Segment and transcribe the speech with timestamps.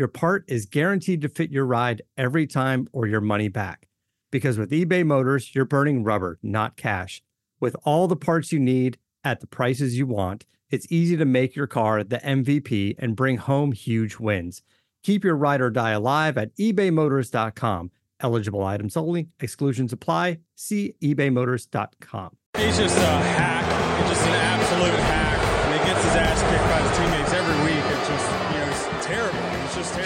[0.00, 3.86] your part is guaranteed to fit your ride every time or your money back.
[4.32, 7.22] Because with eBay Motors, you're burning rubber, not cash.
[7.60, 11.54] With all the parts you need at the prices you want, it's easy to make
[11.54, 14.62] your car the MVP and bring home huge wins.
[15.02, 17.90] Keep your ride or die alive at ebaymotors.com.
[18.20, 20.38] Eligible items only, exclusions apply.
[20.54, 22.36] See ebaymotors.com.
[22.56, 24.08] He's just a hack.
[24.08, 25.38] Just an absolute hack.
[25.66, 27.39] And he gets his ass kicked by his teammates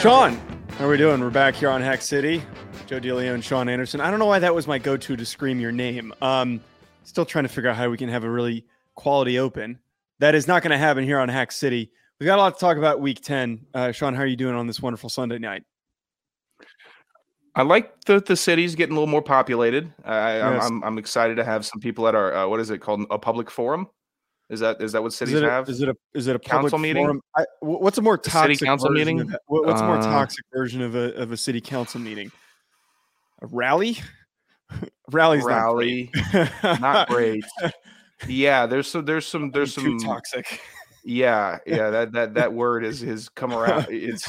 [0.04, 0.34] Sean,
[0.76, 1.18] how are we doing?
[1.18, 2.42] We're back here on Hack City.
[2.84, 4.02] Joe DeLeo and Sean Anderson.
[4.02, 6.12] I don't know why that was my go-to to scream your name.
[6.20, 6.60] Um,
[7.04, 8.66] still trying to figure out how we can have a really
[8.96, 9.78] quality open.
[10.18, 11.90] That is not going to happen here on Hack City.
[12.20, 13.64] We've got a lot to talk about week 10.
[13.72, 15.62] Uh, Sean, how are you doing on this wonderful Sunday night?
[17.54, 19.90] I like the the city's getting a little more populated.
[20.04, 20.66] I, I'm, Yes.
[20.66, 23.18] I'm I'm excited to have some people at our uh, what is it called a
[23.18, 23.88] public forum?
[24.54, 25.68] Is that is that what cities it, a, have?
[25.68, 27.20] is it a is it a Council meeting?
[27.36, 29.20] I, what's a more A city toxic council version meeting?
[29.32, 29.36] Of?
[29.48, 32.32] What's a more Uh, toxic version of a of a city council meeting?
[33.42, 33.98] A rally?
[35.12, 36.80] Rally's Rally, not great.
[36.80, 37.44] not great.
[38.26, 40.60] Yeah, there's some there's some there's Too some toxic.
[41.04, 43.86] yeah yeah that that that word is has come around.
[43.90, 44.26] It's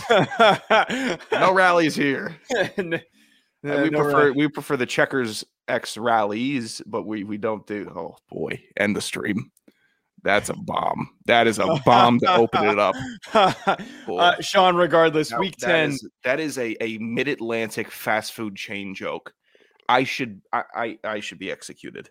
[1.32, 2.36] no rallies here.
[2.54, 4.32] Uh, uh, we no prefer rally.
[4.32, 7.90] we prefer the checkers X rallies, but we we don't do.
[7.96, 9.50] Oh boy, end the stream.
[10.26, 11.12] That's a bomb.
[11.28, 12.96] That is a bomb to open it up.
[14.08, 14.18] Boy.
[14.18, 15.90] uh, Sean, regardless, Now, week that 10.
[15.92, 19.34] is- that is a, a mid Atlantic fast food chain joke.
[19.88, 22.10] I should I, I I should be executed.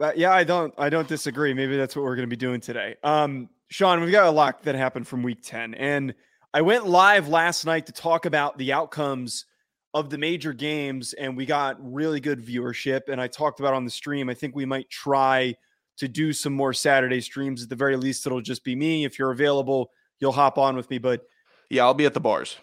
[0.00, 1.52] Uh, yeah, I don't I don't disagree.
[1.54, 2.94] Maybe that's what we're going to be doing today.
[3.02, 6.14] Um, Sean, we've got a lot that happened from week 10 and
[6.52, 9.46] I went live last night to talk about the outcomes
[9.92, 13.84] of the major games and we got really good viewership and I talked about on
[13.84, 15.54] the stream I think we might try
[15.98, 19.18] to do some more Saturday streams at the very least it'll just be me if
[19.18, 19.90] you're available
[20.20, 21.22] you'll hop on with me but
[21.70, 22.56] Yeah, I'll be at the bars.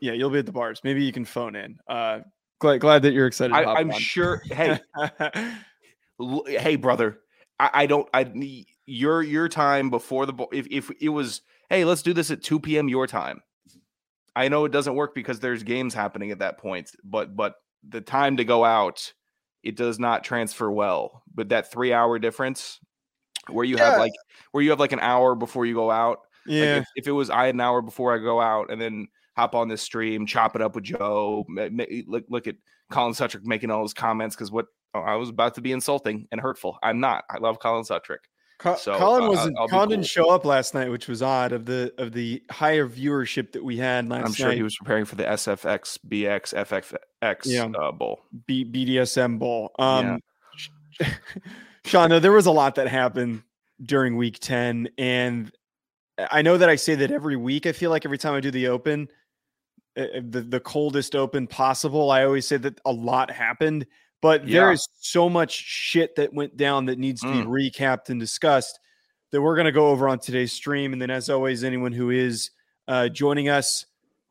[0.00, 2.20] yeah you'll be at the bars maybe you can phone in uh
[2.60, 3.90] glad, glad that you're excited to I, on.
[3.92, 4.42] sure.
[4.46, 4.78] Hey,
[6.20, 7.20] l- hey, brother.
[7.60, 8.08] I, I don't.
[8.14, 10.34] I need your your time before the.
[10.52, 12.88] If if it was, hey, let's do this at two p.m.
[12.88, 13.40] your time.
[14.36, 17.54] I know it doesn't work because there's games happening at that point, but but
[17.88, 19.12] the time to go out,
[19.68, 21.22] it does not transfer well.
[21.34, 22.80] But that three hour difference,
[23.48, 23.90] where you Yeah.
[23.90, 24.12] have like
[24.52, 26.20] where you have like an hour before you go out.
[26.46, 28.80] Like, yeah if, if it was I had an hour before I go out and
[28.80, 31.44] then hop on this stream, chop it up with Joe,
[32.06, 32.56] look, look at
[32.90, 36.26] Colin Sutrick making all those comments because what oh, I was about to be insulting
[36.32, 36.78] and hurtful.
[36.82, 37.24] I'm not.
[37.30, 38.24] I love Colin Sutrick.
[38.58, 39.56] Co- So, Colin uh, wasn't.
[39.70, 41.52] Colin didn't show up last night, which was odd.
[41.52, 44.26] Of the of the higher viewership that we had last night.
[44.26, 46.54] I'm sure night, he was preparing for the SFX BX
[47.22, 47.66] FFX Yeah.
[47.66, 48.20] uh, bowl.
[48.46, 49.70] B- BDSM Bowl.
[49.78, 49.98] Yeah.
[49.98, 50.20] Um,
[51.84, 53.42] Sean, though, there was a lot that happened
[53.82, 55.52] during Week Ten, and
[56.30, 57.64] I know that I say that every week.
[57.66, 59.08] I feel like every time I do the Open,
[59.96, 63.86] uh, uh, the the coldest Open possible, I always say that a lot happened.
[64.20, 64.72] But there Yeah.
[64.72, 67.44] is so much shit that went down that needs to Mm.
[67.44, 68.80] be recapped and discussed
[69.30, 70.92] that we're going to go over on today's stream.
[70.92, 72.50] And then, as always, anyone who is
[72.88, 73.84] uh, joining us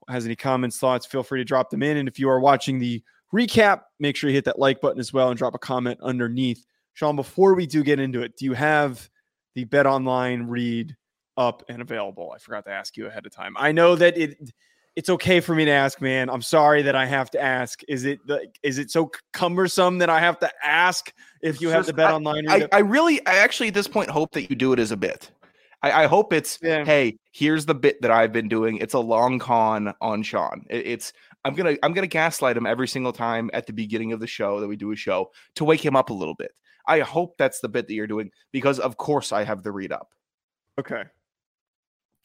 [0.09, 1.97] has any comments, thoughts, feel free to drop them in.
[1.97, 3.03] And if you are watching the
[3.33, 6.65] recap, make sure you hit that like button as well and drop a comment underneath.
[6.93, 9.09] Sean, before we do get into it, do you have
[9.53, 10.95] the Bet Online read
[11.37, 12.31] up and available?
[12.33, 13.53] I forgot to ask you ahead of time.
[13.57, 14.51] I know that it
[14.97, 16.27] it's okay for me to ask, man.
[16.27, 17.81] I'm sorry that I have to ask.
[17.87, 21.13] Is it the, is it so cumbersome that I have to ask
[21.43, 22.67] if you have the Just- Bet Online I.
[22.71, 25.29] I really, I actually at this point hope that you do it as a bit.
[25.83, 26.83] I, I hope it's Yeah.
[26.83, 28.77] hey, here's the bit that I've been doing.
[28.77, 30.65] It's a long con on Sean.
[30.69, 31.13] It- it's
[31.45, 34.59] I'm gonna I'm gonna gaslight him every single time at the beginning of the show
[34.59, 36.51] that we do a show to wake him up a little bit.
[36.87, 39.91] I hope that's the bit that you're doing because of course I have the read
[39.91, 40.09] up.
[40.79, 41.03] okay.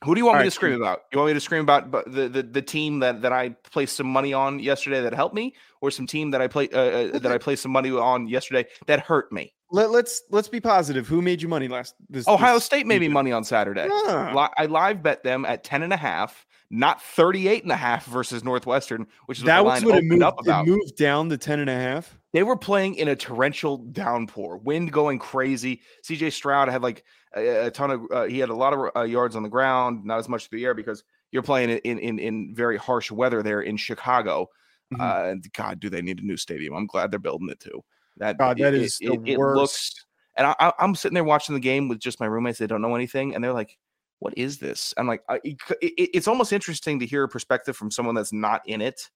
[0.05, 1.05] Who do you want All me right, to scream about?
[1.13, 4.07] You want me to scream about the, the the team that that I placed some
[4.07, 7.31] money on yesterday that helped me, or some team that I play uh, uh, that
[7.31, 9.55] I placed some money on yesterday that hurt me?
[9.71, 11.07] Let, let's let's be positive.
[11.09, 13.89] Who made you money last this Ohio this State made me money on Saturday.
[13.91, 14.33] Ah.
[14.35, 18.07] Li- I live bet them at 10 and a half, not 38 and a half
[18.07, 20.67] versus Northwestern, which is what That line what it moved, up about.
[20.67, 22.19] it moved down to 10 and a half.
[22.33, 25.83] They were playing in a torrential downpour, wind going crazy.
[26.03, 27.05] CJ Stroud had like
[27.37, 30.05] a, a ton of, uh, he had a lot of uh, yards on the ground,
[30.05, 33.43] not as much through the air because You're playing in in in very harsh weather
[33.43, 34.49] there in Chicago.
[34.95, 35.01] Mhm.
[35.01, 36.75] Uh, and God, do they need a new stadium?
[36.75, 37.83] I'm glad they're building it too.
[38.19, 39.57] That God, that is it, the it worst.
[39.59, 40.07] looks.
[40.37, 42.59] And I, I- I'm sitting there watching the game with just my roommates.
[42.59, 43.77] They don't know anything, and they're like,
[44.23, 47.77] "What is this?" I'm like, I, it, it- it's almost interesting to hear a perspective
[47.77, 49.11] from someone that's not in it,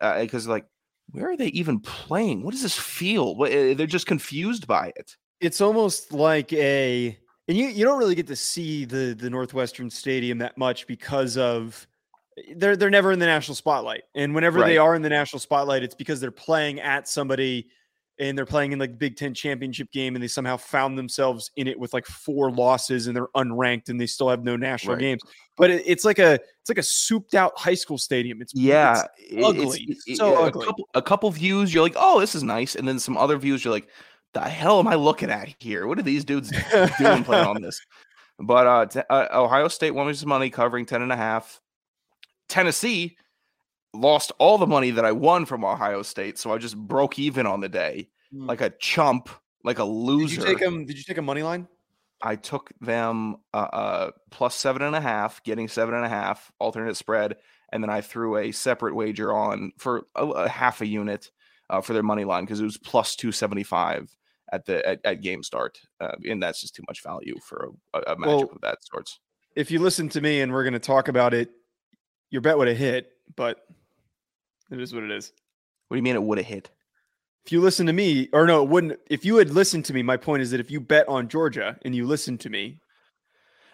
[0.00, 0.66] because like,
[1.12, 2.42] where are they even playing?
[2.42, 3.36] What does this feel?
[3.36, 5.16] What, eh, they're just confused by it.
[5.40, 7.16] it's almost like a
[7.48, 11.36] and you you don't really get to see the the Northwestern Stadium that much because
[11.36, 11.86] of
[12.56, 14.02] they're they're never in the national spotlight.
[14.14, 17.68] And whenever they are in the national spotlight, it's because they're playing at somebody
[18.18, 21.50] and they're playing in like the Big Ten championship game and they somehow found themselves
[21.56, 24.94] in it with like four losses and they're unranked and they still have no national
[24.94, 25.00] Right.
[25.00, 25.22] games.
[25.56, 28.40] But it, it's like a it's like a souped out high school stadium.
[28.40, 29.96] It's Yeah, it's it- ugly.
[30.06, 30.64] it- So a ugly.
[30.66, 33.64] Couple, a couple views, you're like, "Oh, this is nice," and then some other views,
[33.64, 33.88] you're like,
[34.34, 35.86] "The hell am I looking at here?
[35.86, 36.50] What are these dudes
[36.98, 37.80] doing playing on this?"
[38.38, 41.58] But uh, t- uh, Ohio State won me some money covering 10 and a half.
[42.50, 43.16] Tennessee
[44.00, 47.46] lost all the money that I won from Ohio State, so I just broke even
[47.46, 48.48] on the day, Mm.
[48.48, 49.28] like a chump,
[49.62, 50.40] like a Did loser.
[50.40, 50.84] you take them?
[50.84, 51.68] Did you take a money line?
[52.22, 56.50] I took them uh, uh, plus seven and a half, getting seven and a half
[56.58, 57.36] alternate spread,
[57.72, 61.30] and then I threw a separate wager on for a, a half a unit
[61.70, 64.12] uh, for their money line because it was plus two seventy five
[64.52, 67.98] at the at, at game start, uh, and that's just too much value for a,
[67.98, 69.20] a, a matchup Well, of that sorts.
[69.54, 71.50] if you listen to me and we're going to talk about it,
[72.30, 73.60] your bet would have hit, but
[74.70, 75.32] it is what it is.
[75.88, 76.70] What do you mean it would have hit?
[77.44, 78.98] If you listen to me, or no, it wouldn't.
[79.08, 81.76] If you had listened to me, my point is that if you bet on Georgia
[81.82, 82.80] and you listen to me,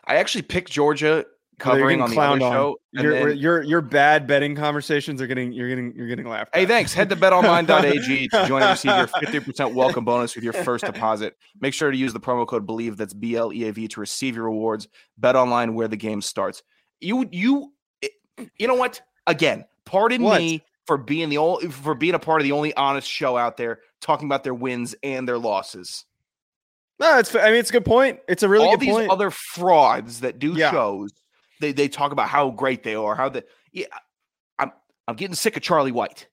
[0.05, 1.25] I actually picked Georgia
[1.59, 2.53] covering on the other on.
[2.53, 2.77] show.
[2.93, 6.55] Your, then- your your bad betting conversations are getting you're getting you're getting laughed.
[6.55, 6.69] Hey, at.
[6.69, 6.93] thanks.
[6.93, 11.37] Head to betonline.ag to join and receive your 50% welcome bonus with your first deposit.
[11.61, 14.01] Make sure to use the promo code BLEAV, that's B L E A V, to
[14.01, 14.87] receive your rewards.
[15.17, 16.63] Bet online where the game starts.
[17.01, 17.73] You, you,
[18.59, 19.01] you know what?
[19.27, 20.41] Again, pardon What?
[20.41, 23.57] me for being the only, for being a part of the only honest show out
[23.57, 26.05] there talking about their wins and their losses.
[26.99, 27.35] No, it's.
[27.35, 28.21] I mean, it's a good point.
[28.29, 29.11] It's a really All good these point.
[29.11, 30.71] other frauds that do Yeah.
[30.71, 31.13] shows,
[31.61, 33.87] they, they talk about how great they are, how the, yeah,
[34.59, 34.73] I'm,
[35.09, 36.29] I'm getting sick of Charlie White.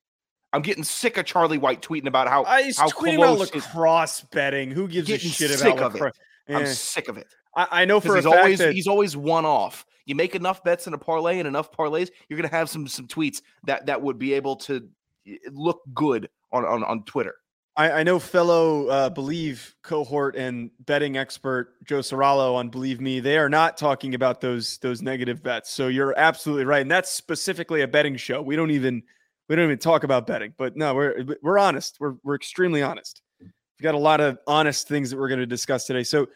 [0.52, 4.22] I'm getting sick of Charlie White tweeting about how I was how tweeting about lacrosse
[4.32, 4.70] betting.
[4.72, 5.94] Who gives a shit about of it.
[5.94, 6.14] lacrosse?
[6.48, 7.28] I'm Eh, sick of it.
[7.56, 9.86] I, I know for he's fact always that he's always one off.
[10.10, 13.06] You make enough bets in a parlay and enough parlays, you're gonna have some some
[13.06, 14.88] tweets that that would be able to
[15.28, 17.36] eh, look good on on, on Twitter.
[17.76, 23.20] I, I know fellow uh, Bleav cohort and betting expert Joe Serralo on Believe Me.
[23.20, 25.70] They are not talking about those those negative bets.
[25.70, 28.42] So you're absolutely right, and that's specifically a betting show.
[28.42, 29.04] We don't even
[29.48, 30.54] we don't even talk about betting.
[30.58, 31.98] But no, we're we're honest.
[32.00, 33.22] We're we're extremely honest.
[33.40, 33.52] We've
[33.84, 36.02] got a lot of honest things that we're going to discuss today.
[36.02, 36.26] So,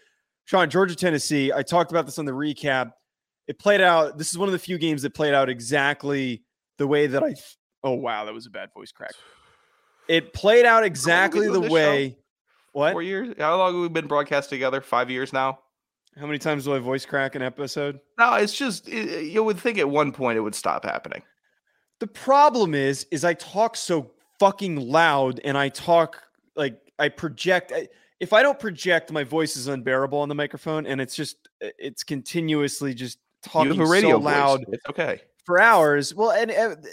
[0.45, 1.53] Sean, Georgia, Tennessee.
[1.53, 2.93] I talked about this on the recap.
[3.47, 4.17] It played out.
[4.19, 6.43] This is one of the few games that played out exactly
[6.79, 7.35] the way that I.
[7.83, 9.13] Oh wow, that was a bad voice crack.
[10.09, 11.75] It played out exactly the this show?
[11.75, 12.19] way.
[12.73, 12.93] What?
[12.93, 13.35] Four years?
[13.39, 14.81] How long have we been broadcasting together?
[14.81, 15.59] Five years now.
[16.19, 18.01] How many times do I voice crack an episode?
[18.19, 21.23] No, it's just eh, you would think at one point it would stop happening.
[22.01, 26.23] The problem is, is I talk so fucking loud and I talk
[26.57, 27.73] like I project.
[27.75, 27.89] I-
[28.21, 32.05] If I don't project, my voice is unbearable on the microphone, and it's just it's
[32.05, 34.25] continuously just talking you have a radio so voice.
[34.25, 35.21] loud It's okay.
[35.45, 36.15] for hours.
[36.15, 36.51] Well, and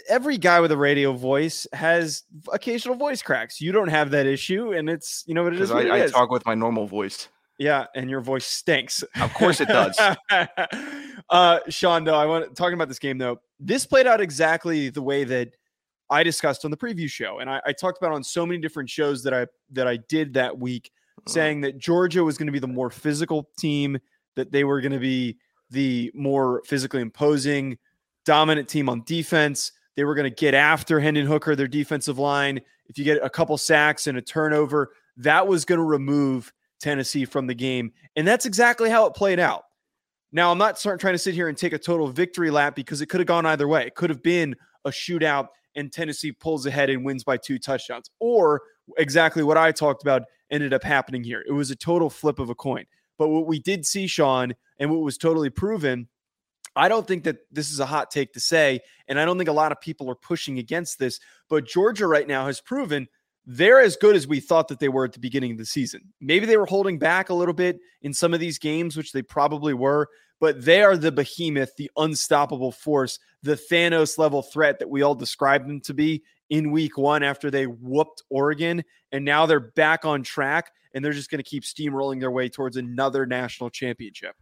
[0.08, 3.60] every guy with a radio voice has occasional voice cracks.
[3.60, 5.70] You don't have that issue, and it's you know what it is.
[5.70, 6.12] What I, it I is.
[6.12, 7.28] talk with my normal voice.
[7.58, 9.02] Yeah, and your voice stinks.
[9.20, 9.98] Of course it does.
[11.30, 13.40] uh, Sean, though, I want talking about this game though.
[13.60, 15.54] This played out exactly the way that
[16.10, 18.90] I discussed on the preview show, and I, I talked about on so many different
[18.90, 20.90] shows that I that I did that week,
[21.28, 23.98] saying that Georgia was going to be the more physical team,
[24.34, 25.38] that they were going to be
[25.72, 27.78] the more physically imposing,
[28.24, 29.72] dominant team on defense.
[29.96, 32.60] They were going to get after Hendon Hooker, their defensive line.
[32.86, 37.24] If you get a couple sacks and a turnover, that was going to remove Tennessee
[37.24, 37.92] from the game.
[38.16, 39.64] And that's exactly how it played out.
[40.30, 43.06] Now, I'm not trying to sit here and take a total victory lap because it
[43.06, 43.86] could have gone either way.
[43.86, 48.10] It could have been a shootout and Tennessee pulls ahead and wins by two touchdowns,
[48.20, 48.60] or
[48.98, 51.44] exactly what I talked about ended up happening here.
[51.46, 52.84] It was a total flip of a coin.
[53.18, 56.08] But what we did see, Sean, and what was totally proven,
[56.74, 59.50] I don't think that this is a hot take to say, and I don't think
[59.50, 61.20] a lot of people are pushing against this.
[61.48, 63.08] But Georgia right now has proven
[63.44, 66.12] they're as good as we thought that they were at the beginning of the season.
[66.20, 69.22] Maybe they were holding back a little bit in some of these games, which they
[69.22, 70.08] probably were,
[70.40, 75.14] but they are the behemoth, the unstoppable force, the Thanos level threat that we all
[75.14, 78.84] described them to be in week one after they whooped Oregon.
[79.10, 82.50] And now they're back on track and they're just going to keep steamrolling their way
[82.50, 84.36] towards another national championship.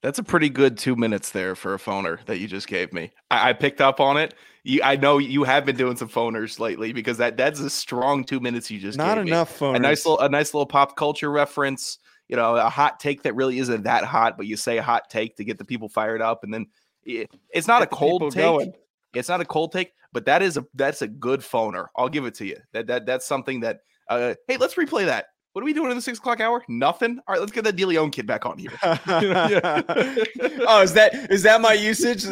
[0.00, 3.10] That's a pretty good two minutes there for a phoner that you just gave me.
[3.32, 4.34] I, I picked up on it.
[4.62, 8.22] You, I know you have been doing some phoners lately because that that's a strong
[8.22, 9.74] two minutes you just Not enough phone.
[9.74, 11.98] A nice little a nice little pop culture reference.
[12.28, 15.10] You know, a hot take that really isn't that hot, but you say a hot
[15.10, 16.66] take to get the people fired up, and then
[17.04, 18.42] it, it's not Get a cold take.
[18.44, 18.72] going.
[19.14, 21.86] It's not a cold take, but that is a that's a good phoner.
[21.96, 22.56] I'll give it to you.
[22.72, 23.80] That that that's something that.
[24.08, 25.26] Uh, hey, let's replay that.
[25.52, 26.62] What are we doing in the six o'clock hour?
[26.68, 27.18] Nothing.
[27.26, 28.70] All right, let's get that DeLeon kid back on here.
[28.84, 32.22] oh, is that is that my usage?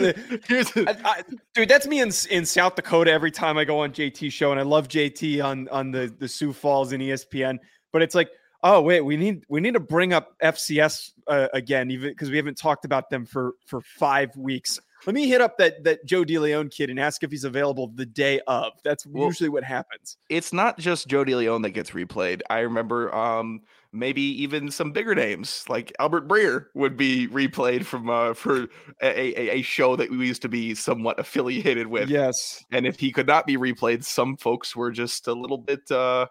[0.46, 3.90] Here's I, I, dude, that's me in in South Dakota every time I go on
[3.90, 7.58] JT show, and I love JT on on the the Sioux Falls and ESPN.
[7.92, 8.30] But it's like,
[8.62, 12.36] oh wait, we need we need to bring up FCS uh, again, even because we
[12.36, 14.80] haven't talked about them for for five weeks.
[15.06, 18.04] Let me hit up that that Joe DeLeon kid and ask if he's available the
[18.06, 18.72] day of.
[18.84, 20.16] That's Well- usually what happens.
[20.28, 22.42] it's not just Joe DeLeon that gets replayed.
[22.50, 23.60] I remember um
[23.92, 28.64] maybe even some bigger names like Albert Breer would be replayed from uh for
[29.00, 32.08] a, a, a show that we used to be somewhat affiliated with.
[32.10, 32.64] Yes.
[32.70, 36.26] And if he could not be replayed, some folks were just a little bit uh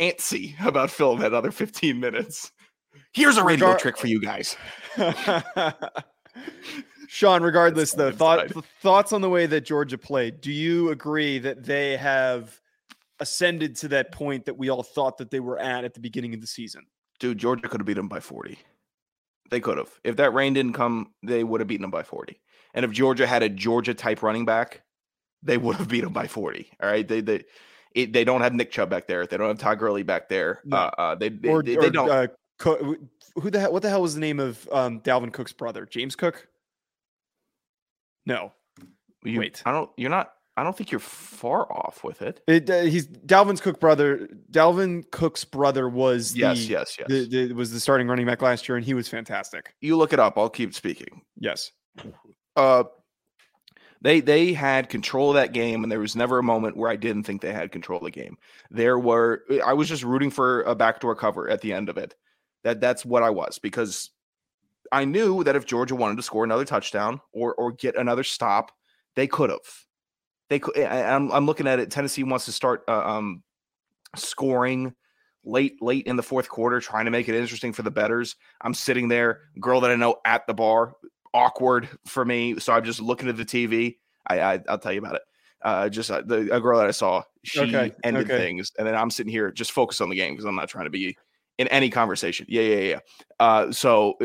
[0.00, 2.52] antsy about filling that other 15 minutes.
[3.12, 4.56] Here's a rainbow Regar- trick for you guys.
[7.10, 8.50] Sean, regardless, though, thought,
[8.82, 10.42] thoughts on the way that Georgia played.
[10.42, 12.60] Do you agree that they have
[13.18, 16.34] ascended to that point that we all thought that they were at at the beginning
[16.34, 16.84] of the season?
[17.18, 18.58] Dude, Georgia could have beat them by 40.
[19.50, 19.88] They could have.
[20.04, 22.38] If that rain didn't come, they would have beaten them by 40.
[22.74, 24.82] And if Georgia had a Georgia type running back,
[25.42, 26.70] they would have beat them by 40.
[26.82, 27.08] All right.
[27.08, 27.44] They they
[27.94, 29.26] it, they don't have Nick Chubb back there.
[29.26, 30.60] They don't have Todd Gurley back there.
[30.66, 30.76] No.
[30.76, 32.10] Uh, uh, they they, or they, or, don't.
[32.10, 32.26] Uh,
[32.58, 32.96] Co-
[33.36, 33.72] who the hell?
[33.72, 35.86] What the hell was the name of um, Dalvin Cook's brother?
[35.86, 36.48] James Cook?
[38.28, 38.52] No,
[39.24, 39.62] you, wait.
[39.66, 39.90] I don't.
[39.96, 40.32] You're not.
[40.56, 42.40] I don't think you're far off with it.
[42.48, 44.28] it, uh, he's Dalvin's Cook brother.
[44.50, 46.68] Dalvin Cook's brother was the, Yes.
[46.68, 46.96] Yes.
[46.98, 47.08] Yes.
[47.08, 49.74] the, the was the starting running back last year, and he was fantastic.
[49.80, 50.36] you look it up.
[50.36, 51.22] I'll keep speaking.
[51.38, 51.70] Yes.
[52.56, 52.84] uh
[54.00, 56.96] they they had control of that game and there was never a moment where I
[56.96, 58.36] didn't think they had control of the game.
[58.70, 62.14] There were I was just rooting for a backdoor cover at the end of it.
[62.64, 64.10] That that's what I was because
[64.92, 68.72] I knew that if Georgia wanted to score another touchdown or or get another stop,
[69.16, 69.60] they could have.
[70.50, 73.42] They could I'm I'm looking at it Tennessee wants to start uh, um
[74.16, 74.94] scoring
[75.44, 78.36] late late in the fourth quarter trying to make it interesting for the betters.
[78.62, 80.94] I'm sitting there, girl that I know at the bar,
[81.34, 82.58] awkward for me.
[82.58, 83.98] So I'm just looking at the TV.
[84.26, 85.22] I, I I'll tell you about it.
[85.62, 88.36] Uh, just uh, the a girl that I saw, she Okay, ended okay.
[88.36, 90.84] things, and then I'm sitting here just focused on the game because I'm not trying
[90.84, 91.16] to be
[91.58, 92.46] in any conversation.
[92.48, 92.98] Yeah, yeah, yeah.
[93.40, 94.16] Uh, so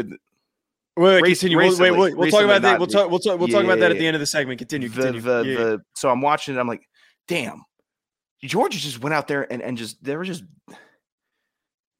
[0.95, 1.57] Wait, wait, continue.
[1.57, 2.77] We'll, wait, recently- we'll, talk about that.
[2.79, 3.09] We'll talk.
[3.09, 3.39] We'll talk.
[3.39, 4.59] We'll talk about that at the end of the segment.
[4.59, 4.89] Continue.
[4.89, 5.21] Continue.
[5.21, 5.57] the Yeah, yeah.
[5.63, 6.59] the so I'm watching it.
[6.59, 6.87] I'm like,
[7.27, 7.63] damn,
[8.43, 10.77] Georgia just went out there and and just there were just there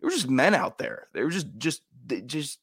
[0.03, 1.07] were just men out there.
[1.13, 2.59] They were just just they just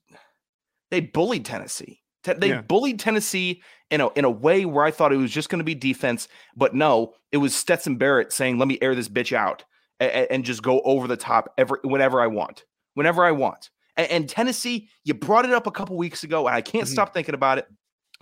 [0.91, 2.01] they bullied Tennessee.
[2.23, 2.61] Te- They Yeah.
[2.61, 5.65] bullied Tennessee in a in a way where I thought it was just going to
[5.65, 9.65] be defense, but no, it was Stetson Bennett saying, "Let me air this bitch out
[9.99, 14.11] and, and just go over the top every whenever I want, whenever I want." And,
[14.11, 16.93] and Tennessee, you brought it up a couple weeks ago, and I can't Mhm.
[16.93, 17.67] stop thinking about it.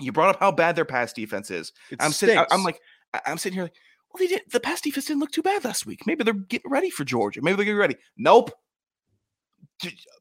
[0.00, 1.72] You brought up how bad their pass defense is.
[1.90, 2.38] It I'm sitting.
[2.50, 2.80] I'm like,
[3.26, 3.74] I'm sitting here like,
[4.12, 4.42] well, they did.
[4.50, 6.06] The pass defense didn't look too bad last week.
[6.06, 7.40] Maybe they're getting ready for Georgia.
[7.42, 7.96] Maybe they're getting ready.
[8.16, 8.50] Nope.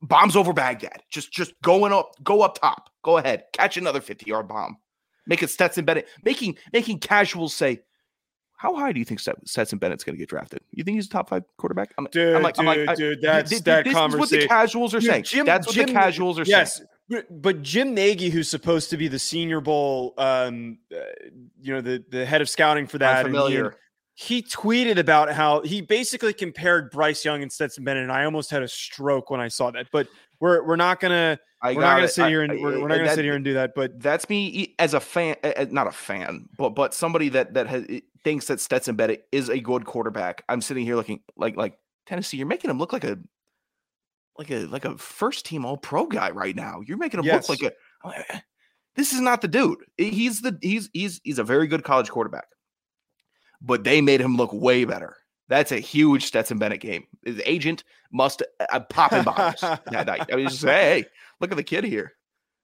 [0.02, 1.04] Bombs over Baghdad.
[1.10, 2.12] Just, just going up.
[2.24, 2.90] Go up top.
[3.04, 3.46] Go ahead.
[3.54, 4.78] Catch another 50 yard bomb.
[5.26, 6.08] Make it Stetson Bennett.
[6.24, 7.82] Making, making casuals say,
[8.58, 10.62] how high do you think Stet- Stetson Bennett's going to get drafted?
[10.72, 11.94] You think he's a top five quarterback?
[11.98, 14.48] I'm, dude, I'm like, I'm like, dude, dude, that's th- that this is what the
[14.48, 15.24] casuals are Dude, saying.
[15.24, 16.88] Jim- That's what the casuals are yes, saying.
[17.08, 20.98] but, but Jim Nagy, who's supposed to be the Senior Bowl, um, uh,
[21.62, 23.76] you know, the the head of scouting for that, I'm familiar.
[24.20, 28.50] He tweeted about how he basically compared Bryce Young and Stetson Bennett, and I almost
[28.50, 29.86] had a stroke when I saw that.
[29.92, 30.08] But
[30.40, 32.08] we're we're not gonna I we're not gonna it.
[32.10, 33.74] sit here and I- we're, we're not gonna that- sit here and do that.
[33.76, 37.54] But that's me as a fan, uh, uh, not a fan, but but somebody that
[37.54, 37.86] that has,
[38.24, 40.44] thinks that Stetson Bennett is a good quarterback.
[40.50, 42.38] I'm sitting here looking like like Tennessee.
[42.38, 43.20] You're making him look like a
[44.40, 46.82] like a like a first team All Pro guy right now.
[46.86, 47.48] You're making him Yes.
[47.48, 48.08] look like a.
[48.08, 48.44] Like,
[48.96, 49.78] This is not the dude.
[49.98, 52.46] He's the he's he's he's a very good college quarterback,
[53.62, 55.18] but they made him look way better.
[55.50, 57.06] That's a huge Stetson Bennett game.
[57.24, 60.26] His agent must uh, pop in bombs that night.
[60.32, 61.06] I mean, just say, hey,
[61.40, 62.14] look at the kid here.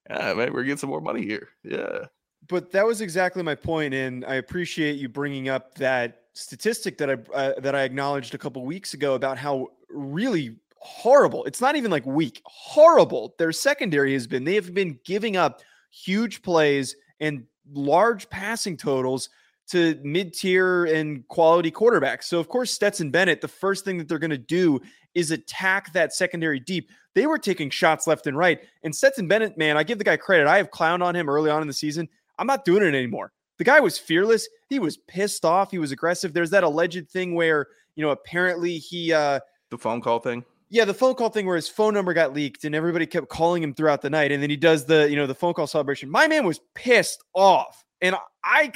[0.09, 1.49] Yeah, man, we're getting some more money here.
[1.63, 2.05] Yeah.
[2.49, 7.09] but that was exactly my point, and I appreciate you bringing up that statistic that
[7.09, 11.45] I uh, that I acknowledged a couple weeks ago about how really horrible.
[11.45, 13.33] It's not even like weak, horrible.
[13.37, 14.43] Their secondary has been.
[14.43, 19.29] They have been giving up huge plays and large passing totals
[19.69, 22.25] to mid tier and quality quarterbacks.
[22.25, 24.81] So, of course, Stetson Bennett, the first thing that they're going to do
[25.15, 26.89] is attack that secondary deep.
[27.15, 28.61] They were taking shots left and right.
[28.83, 30.47] And Stetson Bennett, man, I give the guy credit.
[30.47, 32.09] I have clowned on him early on in the season.
[32.39, 33.31] I'm not doing it anymore.
[33.59, 34.47] The guy was fearless.
[34.69, 35.69] He was pissed off.
[35.69, 36.33] He was aggressive.
[36.33, 39.39] There's that alleged thing where, you know, apparently he, uh,
[39.69, 40.43] the phone call thing.
[40.69, 43.61] Yeah, the phone call thing where his phone number got leaked and everybody kept calling
[43.61, 44.31] him throughout the night.
[44.31, 46.09] And then he does the, you know, the phone call celebration.
[46.09, 47.85] My man was pissed off.
[48.01, 48.71] And I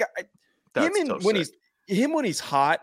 [0.81, 1.53] got him in, when sick.
[1.87, 2.81] he's him when he's hot,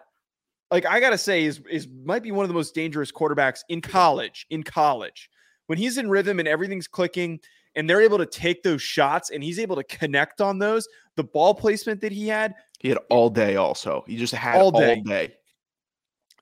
[0.71, 3.81] like I gotta say, is is might be one of the most dangerous quarterbacks in
[3.81, 4.47] college.
[4.51, 5.31] In college,
[5.67, 7.41] when he's in rhythm and everything's clicking,
[7.77, 10.89] and they're able to take those shots, and he's able to connect on those.
[11.17, 13.57] The ball placement that he had, he had all day.
[13.57, 14.97] Also, he just had all day.
[14.97, 15.35] All day.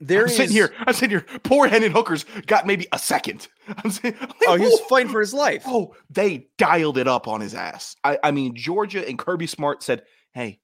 [0.00, 0.72] There I'm is, sitting here.
[0.78, 1.26] I'm sitting here.
[1.44, 3.46] Poor Hendon Hooker's got maybe a second.
[3.84, 5.62] I'm saying, like, oh, he's fighting for his life.
[5.66, 7.94] Oh, they dialed it up on his ass.
[8.02, 10.58] I, I mean, Georgia and Kirby Smart said, "Hey,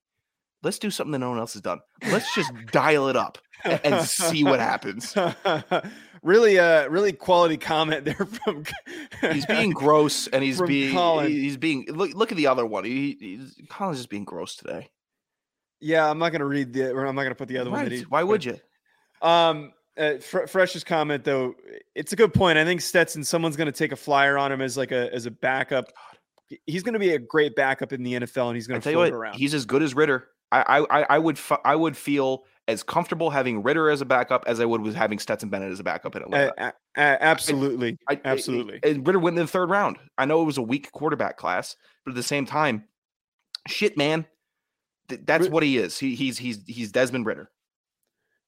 [0.62, 1.80] let's do something that no one else has done.
[2.10, 5.16] Let's just dial it up and, see what happens.
[6.22, 8.64] really, uh, really quality comment there from.
[9.32, 11.28] he's being gross, and he's being Colin.
[11.28, 12.14] he's being look.
[12.14, 12.84] Look at the other one.
[12.84, 14.90] He, he's Colin's just being gross today.
[15.80, 16.90] Yeah, I'm not going to read the.
[16.90, 17.84] Or I'm not going to put the other right.
[17.84, 17.90] one.
[17.90, 18.58] He, Why would you?
[19.22, 21.54] Um, uh, Fr- Fresh's comment though,
[21.94, 22.56] it's a good point.
[22.56, 25.26] I think Stetson, someone's going to take a flyer on him as like a as
[25.26, 25.86] a backup.
[26.66, 29.12] He's going to be a great backup in the NFL, and he's going to float
[29.12, 29.34] what, around.
[29.34, 30.28] He's as good as Ridder.
[30.52, 34.60] I I I would I would feel as comfortable having Ridder as a backup as
[34.60, 36.52] I would with having Stetson Bennett as a backup in Atlanta.
[36.58, 38.80] Uh, absolutely, I, I, absolutely.
[38.82, 39.96] And Ridder went in the third round.
[40.18, 42.84] I know it was a weak quarterback class, but at the same time,
[43.66, 44.26] shit, man,
[45.08, 45.98] th- that's R- what he is.
[45.98, 47.50] He, he's he's he's Desmond Ridder.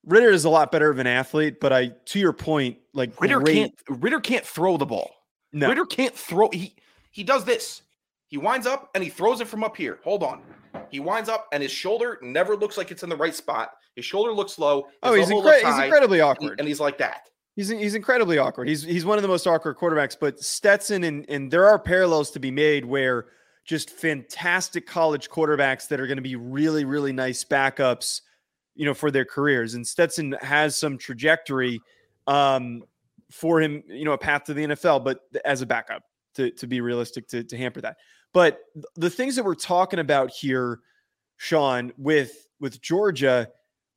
[0.05, 3.41] Ridder is a lot better of an athlete, but I, to your point, like Ridder
[3.41, 3.55] great...
[3.55, 5.11] can't Ridder can't throw the ball.
[5.53, 5.69] No.
[5.69, 6.49] Ridder can't throw.
[6.51, 6.75] He
[7.11, 7.83] he does this.
[8.29, 9.99] He winds up and he throws it from up here.
[10.05, 10.43] Hold on.
[10.91, 13.73] He winds up and his shoulder never looks like it's in the right spot.
[13.97, 14.87] His shoulder looks low.
[15.03, 16.53] oh, he's, incre- he's incredibly awkward.
[16.53, 17.29] And, and, he's like that.
[17.57, 18.69] He's, he's incredibly awkward.
[18.69, 20.17] He's he's one of the most awkward quarterbacks.
[20.19, 23.27] But Stetson and and there are parallels to be made where
[23.65, 28.23] just fantastic college quarterbacks that are going to be really really nice backups,
[28.75, 29.75] you know, for their careers.
[29.75, 31.81] And Stetson has some trajectory
[32.27, 32.85] um,
[33.31, 36.67] for him, you know, a path to the NFL, but as a backup to to
[36.67, 37.97] be realistic to to hamper that.
[38.33, 38.61] But
[38.97, 40.81] the things that we're talking about here,
[41.37, 43.49] Sean, with with Georgia,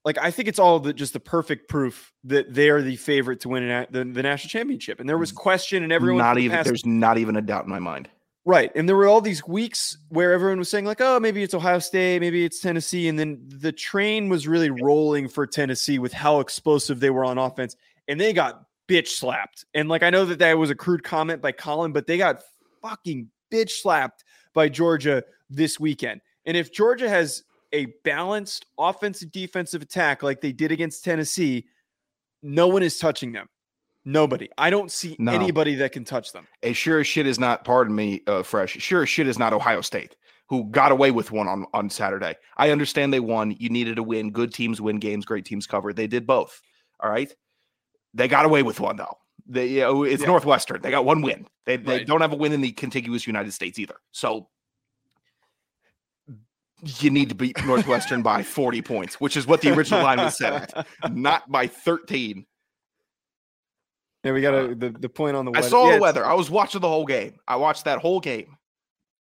[0.05, 3.41] like I think it's all the, just the perfect proof that they are the favorite
[3.41, 4.99] to win a, the, the national championship.
[4.99, 5.35] And there was mm.
[5.35, 8.09] question, and everyone not even there's not even a doubt in my mind.
[8.45, 11.53] Right, and there were all these weeks where everyone was saying like, "Oh, maybe it's
[11.53, 16.11] Ohio State, maybe it's Tennessee," and then the train was really rolling for Tennessee with
[16.11, 17.77] how explosive they were on offense,
[18.09, 19.63] and they got bitch slapped.
[19.73, 22.43] And like I know that that was a crude comment by Colin, but they got
[22.81, 26.21] fucking bitch slapped by Georgia this weekend.
[26.45, 31.65] And if Georgia has a balanced offensive defensive attack like they did against Tennessee,
[32.41, 33.47] no one is touching them.
[34.05, 34.49] Nobody.
[34.57, 35.31] I don't see no.
[35.31, 36.45] anybody that can touch them.
[36.61, 38.71] A sure as shit is not, pardon me, uh, fresh.
[38.73, 40.15] Sure as shit is not Ohio State,
[40.49, 42.35] who got away with one on, on Saturday.
[42.57, 43.55] I understand they won.
[43.59, 44.31] You needed to win.
[44.31, 45.93] Good teams win games, great teams cover.
[45.93, 46.61] They did both.
[46.99, 47.33] All right.
[48.13, 49.17] They got away with one, though.
[49.45, 50.27] They, you know, it's yeah.
[50.27, 50.82] Northwestern.
[50.82, 51.47] They got one win.
[51.65, 52.08] They, they right.
[52.08, 53.95] don't have a win in the contiguous United States either.
[54.12, 54.47] So
[56.84, 60.38] you need to beat Northwestern by 40 points, which is what the original line was
[60.38, 62.45] set at, not by 13.
[64.23, 65.65] Yeah, we got a, uh, the, the point on the weather.
[65.65, 66.25] I saw yeah, the weather.
[66.25, 67.39] I was watching the whole game.
[67.47, 68.58] I watched that whole game.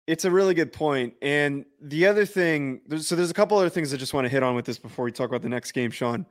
[0.06, 1.14] It's a really good point.
[1.22, 4.42] And the other thing, so there's a couple other things I just want to hit
[4.42, 6.26] on with this before we talk about the next game, Sean.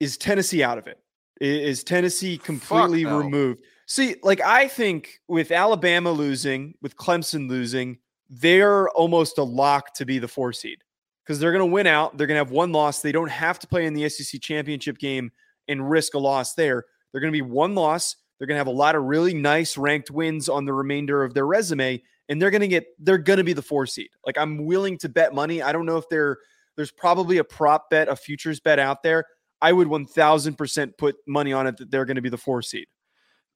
[0.00, 0.98] Is Tennessee out of it?
[1.40, 3.18] Is Tennessee completely no.
[3.18, 3.62] removed?
[3.86, 7.98] See, like I think with Alabama losing, with Clemson losing,
[8.28, 10.84] they're almost a lock to be the four seed
[11.24, 12.16] because they're going to win out.
[12.16, 13.00] They're going to have one loss.
[13.00, 15.32] They don't have to play in the SEC championship game
[15.66, 16.84] and risk a loss there.
[17.10, 18.16] They're going to be one loss.
[18.38, 21.34] They're going to have a lot of really nice ranked wins on the remainder of
[21.34, 22.86] their resume, and they're going to get.
[22.98, 24.08] They're going to be the four seed.
[24.26, 25.62] Like I'm willing to bet money.
[25.62, 26.38] I don't know if there.
[26.76, 29.24] There's probably a prop bet, a futures bet out there.
[29.62, 32.86] I would 1000% put money on it that they're going to be the four seed.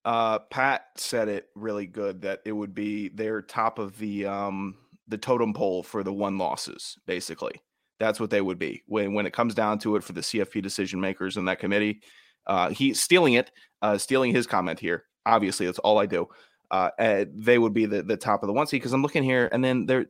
[0.05, 4.77] Uh, Pat said it really good that it would be their top of the um
[5.09, 6.99] the totem pole for the one losses.
[7.07, 7.63] Basically,
[7.99, 10.63] that's what they would be when when it comes down to it for the CFP
[10.63, 12.03] decision makers in that committee.
[12.47, 15.05] Uh, he's stealing it, uh, stealing his comment here.
[15.25, 16.29] Obviously, that's all I do.
[16.71, 16.91] Uh,
[17.35, 19.65] they would be the the top of the one seed because I'm looking here, and
[19.65, 20.07] then they're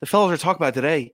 [0.00, 1.12] the fellows are talking about today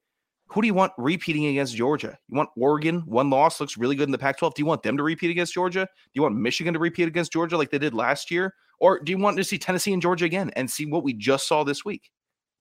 [0.51, 2.19] who do you want repeating against Georgia?
[2.29, 4.55] You want Oregon, one loss, looks really good in the Pac 12.
[4.55, 5.85] Do you want them to repeat against Georgia?
[5.87, 8.55] Do you want Michigan to repeat against Georgia like they did last year?
[8.81, 11.47] Or do you want to see Tennessee and Georgia again and see what we just
[11.47, 12.11] saw this week?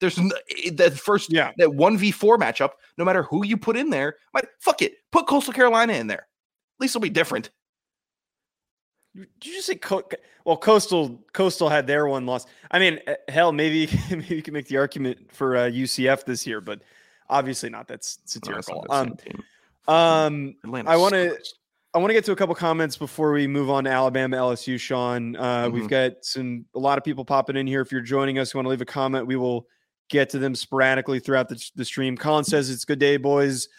[0.01, 0.31] There's n-
[0.65, 1.51] i- that first Yeah.
[1.57, 2.71] that one v four matchup.
[2.97, 4.93] No matter who you put in there, might fuck it.
[5.11, 6.19] Put Coastal Carolina in there.
[6.77, 7.49] At least it'll be different.
[9.15, 10.03] Did you just say Co-
[10.45, 14.53] well coastal coastal had their one loss i mean eh, hell maybe maybe you can
[14.53, 16.81] make the argument for uh, ucf this year but
[17.29, 21.31] obviously not that's No, satirical that um, um Atlanta I wanna-
[21.91, 24.79] I want to get to a couple comments before we move on to Alabama LSU.
[24.79, 25.89] Sean, uh, we've Mhm.
[25.89, 27.81] got some a lot of people popping in here.
[27.81, 29.67] If you're joining us, you want to leave a comment, we will
[30.07, 32.15] get to them sporadically throughout the, the stream.
[32.15, 33.69] Colin says it's good day, boys.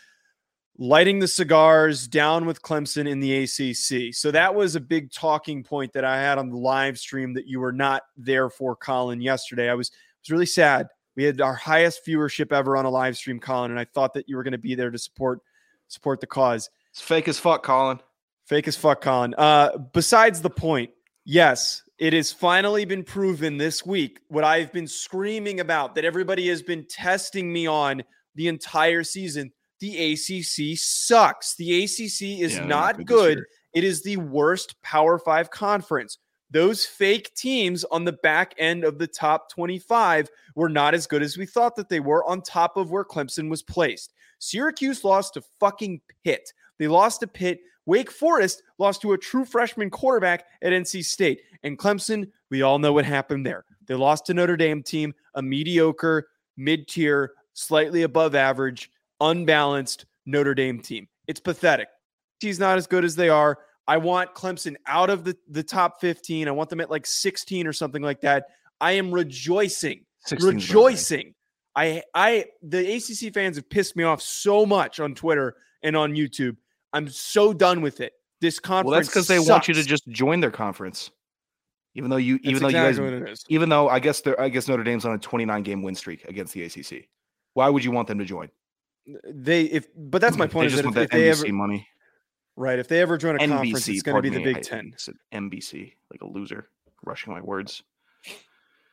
[0.77, 4.13] Lighting the cigars down with Clemson in the ACC.
[4.13, 7.47] So that was a big talking point that I had on the live stream that
[7.47, 9.21] you were not there for, Colin.
[9.21, 10.89] Yesterday, I was I was really sad.
[11.17, 14.29] We had our highest viewership ever on a live stream, Colin, and I thought that
[14.29, 15.41] you were going to be there to support
[15.89, 16.71] support the cause.
[16.93, 18.01] It's fake as fuck, Colin.
[18.47, 19.35] Fake as fuck, Colin.
[19.37, 20.91] Uh, besides the point,
[21.25, 26.49] yes, it has finally been proven this week what I've been screaming about that everybody
[26.49, 28.03] has been testing me on
[28.35, 29.53] the entire season.
[29.81, 31.57] The ACC sucks.
[31.57, 33.45] The ACC is Yeah, not good.
[33.75, 36.19] It is the worst Power Five conference.
[36.51, 41.23] Those fake teams on the back end of the top 25 were not as good
[41.23, 44.13] as we thought that they were, on top of where Clemson was placed.
[44.41, 46.53] Syracuse lost to fucking Pitt.
[46.79, 47.61] They lost to Pitt.
[47.87, 51.43] Wake Forest lost to a true freshman quarterback at NC State.
[51.63, 53.65] And Clemson, we all know what happened there.
[53.87, 60.55] They lost to Notre Dame team, a mediocre, mid tier, slightly above average, unbalanced Notre
[60.55, 61.09] Dame team.
[61.27, 61.89] It's pathetic.
[62.41, 63.59] He's not as good as they are.
[63.87, 66.49] I want Clemson out of the, the top 15.
[66.49, 68.47] I want them at like 16 or something like that.
[68.81, 70.55] I am rejoicing 16's about right.
[70.55, 71.35] rejoicing.
[71.77, 76.13] I I the ACC fans have pissed me off so much on Twitter and on
[76.13, 76.57] YouTube.
[76.93, 78.13] I'm so done with it.
[78.41, 78.91] This conference.
[78.91, 81.11] Well, that's because they want you to just join their conference.
[81.95, 84.41] Even though you, That's even though exactly you what guys, even though I guess they're,
[84.41, 87.09] I guess Notre Dame's on a 29 game win streak against the ACC.
[87.55, 88.49] Why would you want them to join?
[89.29, 91.43] They if but that's my They point is just that want if, that if NBC
[91.43, 91.89] they ever money.
[92.61, 94.61] Right if they ever join a conference, it's going to be the me, Big I
[94.61, 96.69] Ten, said NBC, like a loser,
[97.05, 97.83] rushing my words.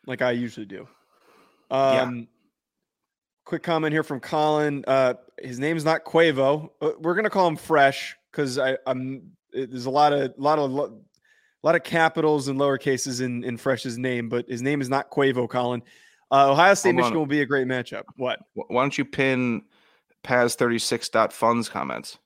[0.07, 0.87] like I usually do.
[1.69, 2.01] Yeah.
[2.01, 2.27] Um,
[3.45, 4.83] quick comment here from Colin.
[4.87, 6.69] Uh, his name's not Quavo.
[6.81, 10.59] Uh, We're gonna call him Fresh because I I'm it- there's a lot of lot
[10.59, 11.01] of lo-
[11.63, 15.11] lot of capitals and lower cases in in Fresh's name, but his name is not
[15.11, 15.49] Quavo.
[15.49, 15.83] Colin.
[16.31, 17.01] Uh, Ohio State Hold on.
[17.05, 18.03] Michigan will be a great matchup.
[18.17, 18.39] What?
[18.53, 19.61] Why don't you pin
[20.25, 22.17] Paz36.funds comments?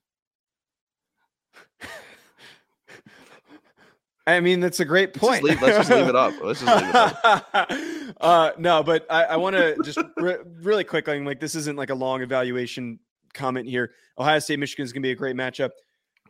[4.27, 5.45] I mean, that's a great Let's point.
[5.45, 6.34] just leave, let's just leave it up.
[6.43, 8.15] Let's just leave it up.
[8.21, 11.89] uh, no, but I, I want to just re- really quickly, like this isn't like
[11.89, 12.99] a long evaluation
[13.34, 13.91] comment here.
[14.19, 15.71] Ohio State Michigan is going to be a great matchup.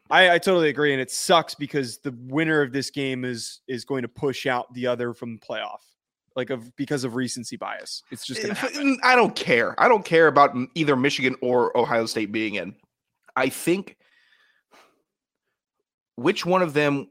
[0.10, 3.84] I, I totally agree, and it sucks because the winner of this game is is
[3.86, 5.80] going to push out the other from the playoff,
[6.36, 8.04] like of because of recency bias.
[8.12, 8.99] It's just going to If- happen.
[9.04, 9.75] I don't care.
[9.82, 12.75] I don't care about either Michigan or Ohio State being in.
[13.36, 13.97] I think
[16.15, 17.10] which one of them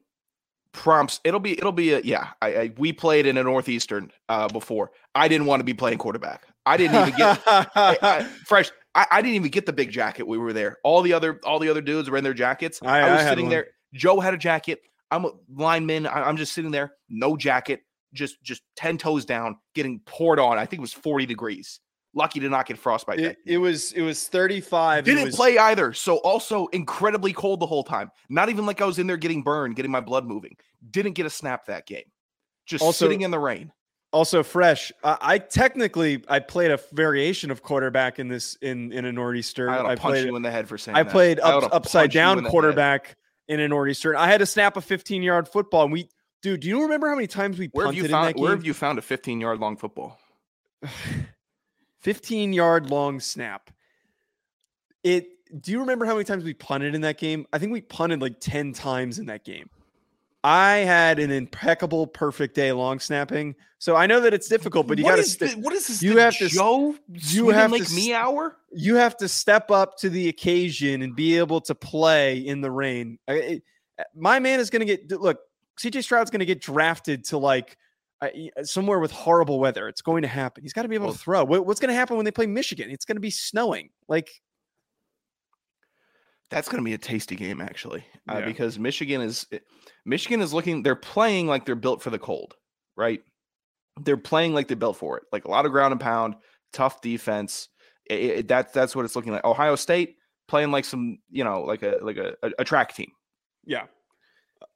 [0.72, 2.28] prompts it'll be it'll be a yeah.
[2.40, 4.90] I, I we played in a northeastern uh before.
[5.14, 6.44] I didn't want to be playing quarterback.
[6.66, 7.66] I didn't even get I-
[8.02, 8.70] I- fresh.
[8.94, 10.26] I, I didn't even get the big jacket.
[10.26, 10.78] We were there.
[10.84, 12.80] All the other all the other dudes were in their jackets.
[12.82, 13.50] I- I, was sitting one.
[13.50, 13.66] there.
[13.94, 14.80] Joe had a jacket.
[15.10, 16.06] I'm a lineman.
[16.06, 17.80] I, I'm just sitting there, no jacket,
[18.14, 20.56] just just ten toes down, getting poured on.
[20.58, 21.80] I think it was 40 degrees.
[22.12, 23.20] Lucky to not get frostbite.
[23.20, 25.04] it, it was it was thirty five.
[25.04, 25.92] didn't play either.
[25.92, 28.10] So also incredibly cold the whole time.
[28.28, 30.56] Not even like I was in there getting burned, getting my blood moving.
[30.90, 32.04] Didn't get a snap that game.
[32.66, 33.72] Just Also- sitting in the rain.
[34.12, 34.90] Also fresh.
[35.04, 39.68] Uh, I technically I played a variation of quarterback in this in in a northeastern.
[39.68, 41.12] I I punch played you in the head for saying I that.
[41.12, 42.50] played I up, to upside down the head.
[42.50, 44.16] quarterback in a northeastern.
[44.16, 46.08] I had to snap a 15 yard football, and we,
[46.42, 48.50] dude, do you remember how many times we Where have punted you in found where
[48.50, 50.18] have you found a 15 yard long football?
[52.00, 53.70] 15 yard long snap.
[55.02, 55.28] It.
[55.60, 57.46] Do you remember how many times we punted in that game?
[57.52, 59.68] I think we punted like 10 times in that game.
[60.44, 63.56] I had an impeccable, perfect day long snapping.
[63.78, 65.24] So I know that it's difficult, but you got to.
[65.24, 66.02] St- what is this?
[66.02, 68.56] you have to Joe you have to Lake me hour.
[68.72, 72.70] you have to step up to the occasion and be able to play in the
[72.70, 73.18] rain.
[73.28, 73.64] I- it-
[74.14, 75.40] my man is going to get look.
[75.78, 77.76] CJ Stroud's going to get drafted to like
[78.62, 79.88] somewhere with horrible weather.
[79.88, 80.62] It's going to happen.
[80.62, 81.44] He's got to be able Well- to throw.
[81.44, 82.90] What- what's going to happen when they play Michigan?
[82.90, 83.90] It's going to be snowing.
[84.08, 84.30] Like
[86.50, 88.44] That's going to be a tasty game, actually, uh, Yeah.
[88.46, 89.58] because Michigan is eh,
[90.04, 90.82] Michigan is looking.
[90.82, 92.56] They're playing like they're built for the cold,
[92.96, 93.22] right?
[94.00, 96.34] They're playing like they're built for it, like a lot of ground and pound,
[96.72, 97.68] tough defense.
[98.10, 99.44] I- I- that's that's what it's looking like.
[99.44, 100.16] Ohio State
[100.48, 103.12] playing like some, you know, like a like a, a, a track team.
[103.64, 103.86] yeah,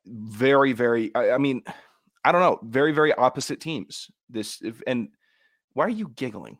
[0.07, 1.13] Very, very.
[1.17, 1.63] I, I mean,
[2.25, 2.59] I don't know.
[2.63, 4.11] Very, very opposite teams.
[4.31, 5.09] This if, and
[5.75, 6.59] why are you giggling?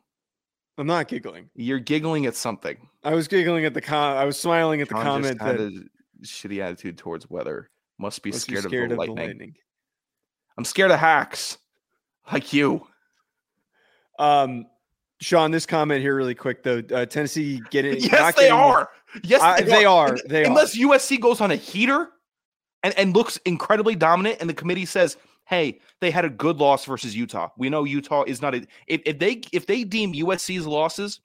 [0.77, 1.49] I'm not giggling.
[1.55, 2.77] You're giggling at something.
[3.03, 4.17] I was giggling at the com.
[4.17, 5.83] I was smiling at the Sean comment that a
[6.23, 7.69] shitty attitude towards weather.
[7.97, 9.27] Must be must be scared, scared of, the, of the lightning.
[9.27, 9.53] lightning.
[10.57, 11.57] I'm scared of hacks,
[12.31, 12.85] like you.
[14.19, 14.65] Um,
[15.21, 16.81] Sean, this comment here really quick though.
[16.91, 18.89] Uh, Tennessee getting yes, they are.
[19.23, 20.09] Yes, I- they are.
[20.09, 20.47] Un- They are.
[20.47, 22.09] Unless USC goes on a heater
[22.83, 26.85] and, and looks incredibly dominant, and the committee says, "Hey, they had a good loss
[26.85, 27.49] versus Utah.
[27.57, 28.65] We know Utah is not a.
[28.87, 31.21] If, if they if they deem USC's losses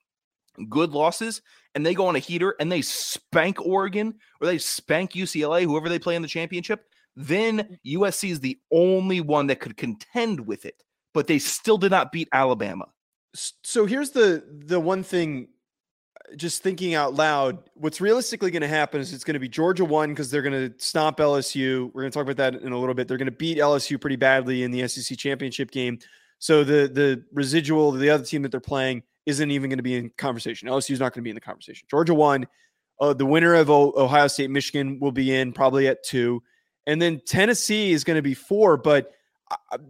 [0.69, 1.43] good losses,
[1.75, 5.89] and they go on a heater and they spank Oregon or they spank UCLA, whoever
[5.89, 10.65] they play in the championship, then USC is the only one that could contend with
[10.65, 10.83] it.
[11.15, 12.87] But they still did not beat Alabama.
[13.35, 15.49] So here's the the one thing.
[16.37, 19.85] Just thinking out loud, what's realistically going to happen is it's going to be Georgia
[19.85, 21.93] one because they're going to stomp LSU.
[21.93, 23.09] We're going to talk about that in a little bit.
[23.09, 25.99] They're going to beat LSU pretty badly in the SEC championship game.
[26.39, 29.97] So the the residual, the other team that they're playing, isn't even going to be
[29.97, 30.69] in conversation.
[30.69, 31.87] LSU is not going to be in the conversation.
[31.91, 32.47] Georgia one,
[33.01, 36.43] Uh, the winner of o- Ohio State, Michigan will be in probably at two,
[36.87, 38.77] and then Tennessee is going to be four.
[38.77, 39.13] But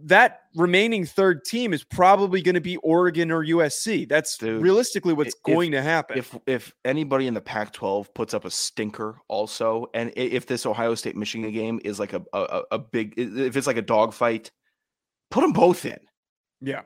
[0.03, 4.07] that remaining third team is probably going to be Oregon or USC.
[4.09, 6.17] That's Dude, realistically what's if- going to happen.
[6.17, 10.95] If if anybody in the Pac-12 puts up a stinker, also, and if this Ohio
[10.95, 14.49] State Michigan game is like a a, a- big, if it's like a dogfight,
[15.29, 15.99] put them both in.
[16.61, 16.81] yeah,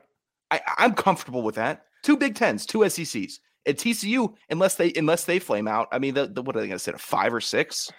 [0.50, 1.84] I, I'm comfortable with that.
[2.02, 3.40] Two Big Tens, two SECs.
[3.66, 6.68] At TCU, unless they unless they flame out, I mean, the, the, what are they
[6.68, 6.92] going to say?
[6.92, 7.90] A five or six?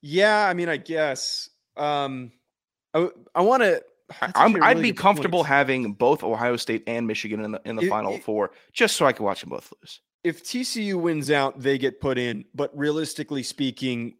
[0.00, 0.46] yeah.
[0.46, 1.50] I mean, I guess.
[1.76, 2.32] Um,
[2.94, 3.82] I I want to.
[4.22, 7.82] I, I'm, I'd be comfortable having both Ohio State and Michigan in the in the
[7.82, 10.00] It- final it- four, just so I can watch them both lose.
[10.24, 12.44] if TCU wins out, they get put in.
[12.54, 14.16] But realistically speaking,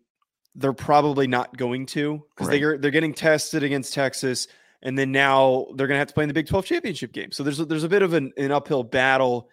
[0.54, 2.60] they're probably not going to because Right.
[2.60, 4.46] they're they're getting tested against Texas,
[4.82, 7.32] and then now they're going to have to play in the Big Twelve championship game.
[7.32, 9.48] So there's a, there's a bit of an, an uphill battle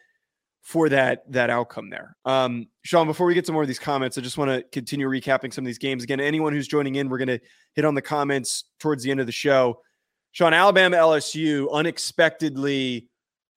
[0.68, 2.18] for that that outcome there.
[2.26, 5.08] Um, Sean, before we get to more of these comments, I just want to continue
[5.08, 6.04] recapping some of these games.
[6.04, 7.40] Again, anyone who's joining in, we're going to
[7.76, 9.80] hit on the comments towards the end of the show.
[10.34, 13.08] Sean, Alabama, LSU, unexpectedly,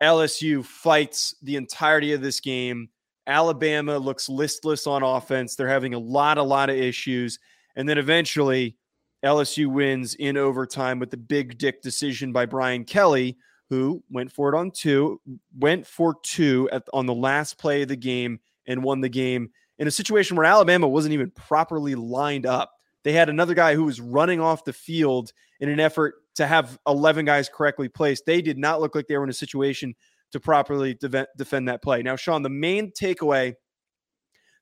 [0.01, 2.89] LSU fights the entirety of this game.
[3.27, 5.57] Alabama looks listless on offense.
[5.57, 7.41] They're having a lot, a lot of issues.
[7.75, 8.77] And then eventually,
[9.25, 13.37] LSU wins in overtime with the big dick decision by Brian Kelly,
[13.71, 15.21] who went for it on two,
[15.57, 19.51] went for two at, on the last play of the game and won the game
[19.79, 22.73] in a situation where Alabama wasn't even properly lined up.
[23.05, 26.79] They had another guy who was running off the field in an effort to have
[26.87, 28.27] 11 guys correctly placed.
[28.27, 29.95] They did not look like they were in a situation
[30.33, 32.03] to properly deve- defend that play.
[32.03, 33.55] Now, Sean, the main takeaway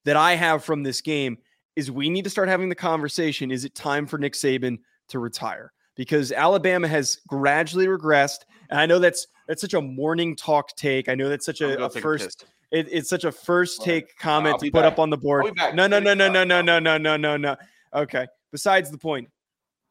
[0.04, 1.38] that I have from this game
[1.76, 3.50] is we need to start having the conversation.
[3.50, 5.72] Is it time for Nick Saban to retire?
[5.98, 8.46] Because Alabama has gradually regressed.
[8.70, 11.10] And I know that's that's such a morning talk take.
[11.10, 12.48] I know that's such a, a first piss.
[12.70, 15.54] it, it's such a first take comment to put up on the board.
[15.56, 15.74] Back.
[15.74, 17.56] No, no, no, no, no, no, no, no, no, no, no.
[17.92, 18.26] Okay.
[18.52, 19.28] Besides the point,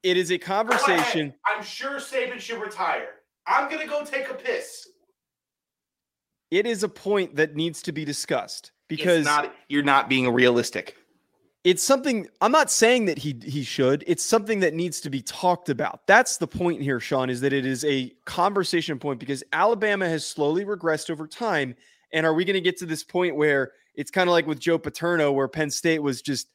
[0.02, 1.34] it is a conversation.
[1.46, 3.10] I'm sure Saban should retire.
[3.48, 4.88] I'm gonna go take a piss
[6.52, 10.32] It is a point that needs to be discussed because because not you're not being
[10.32, 10.96] realistic.
[11.68, 14.02] It's something I'm not saying that he he should.
[14.08, 16.08] It's something that needs to be talked about.
[16.08, 20.26] That's the point here, Sean, is that it is a conversation point because Alabama has
[20.26, 21.76] slowly regressed over time.
[22.14, 24.60] And are we going to get to this point where it's kind of like with
[24.60, 26.48] Joe Paterno, where Penn State was just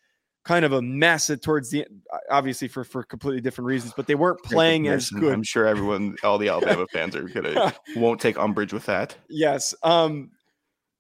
[0.44, 1.86] kind of a mess at towards the
[2.30, 5.30] obviously for for completely different reasons, but they weren't playing as good.
[5.30, 9.14] I'm sure everyone, all the Alabama fans are gonna won't take umbrage with that.
[9.28, 9.74] yes.
[9.82, 10.30] Um,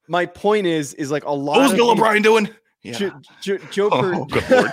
[0.06, 1.56] my point is is like a lot.
[1.56, 2.50] What was of Bill O'Brien doing?
[2.82, 2.92] Yeah.
[2.92, 4.72] Jo- Jo- Joe Oh, good lord.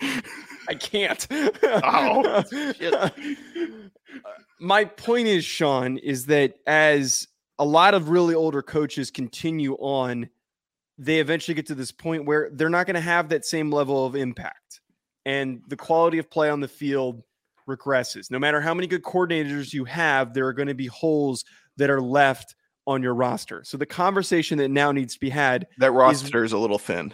[0.68, 1.26] I can't.
[1.30, 2.42] Oh,
[2.76, 3.12] shit.
[4.60, 10.28] My point is, Sean, is that as a lot of really older coaches continue on,
[10.98, 14.06] they eventually get to this point where they're not going to have that same level
[14.06, 14.80] of impact.
[15.24, 17.22] And the quality of play on the field
[17.68, 18.30] regresses.
[18.30, 21.44] No matter how many good coordinators you have, there are going to be holes
[21.76, 22.54] that are left
[22.86, 23.62] on your roster.
[23.64, 27.12] So the conversation that now needs to be had That roster is a little thin.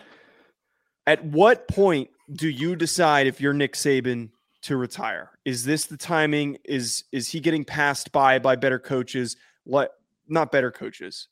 [1.07, 4.31] at what point do you decide if you're Nick Saban
[4.63, 5.31] to retire?
[5.45, 6.59] Is this the timing?
[6.65, 9.37] Is is he getting passed by by better coaches?
[9.65, 9.93] What
[10.29, 11.29] not better coaches,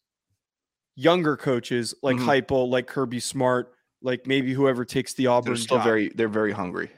[0.97, 2.25] younger coaches like Mhm.
[2.47, 3.73] Heupel, like Kirby Smart,
[4.03, 5.85] like maybe whoever takes the Auburn They're still job.
[5.85, 6.91] very they're very hungry.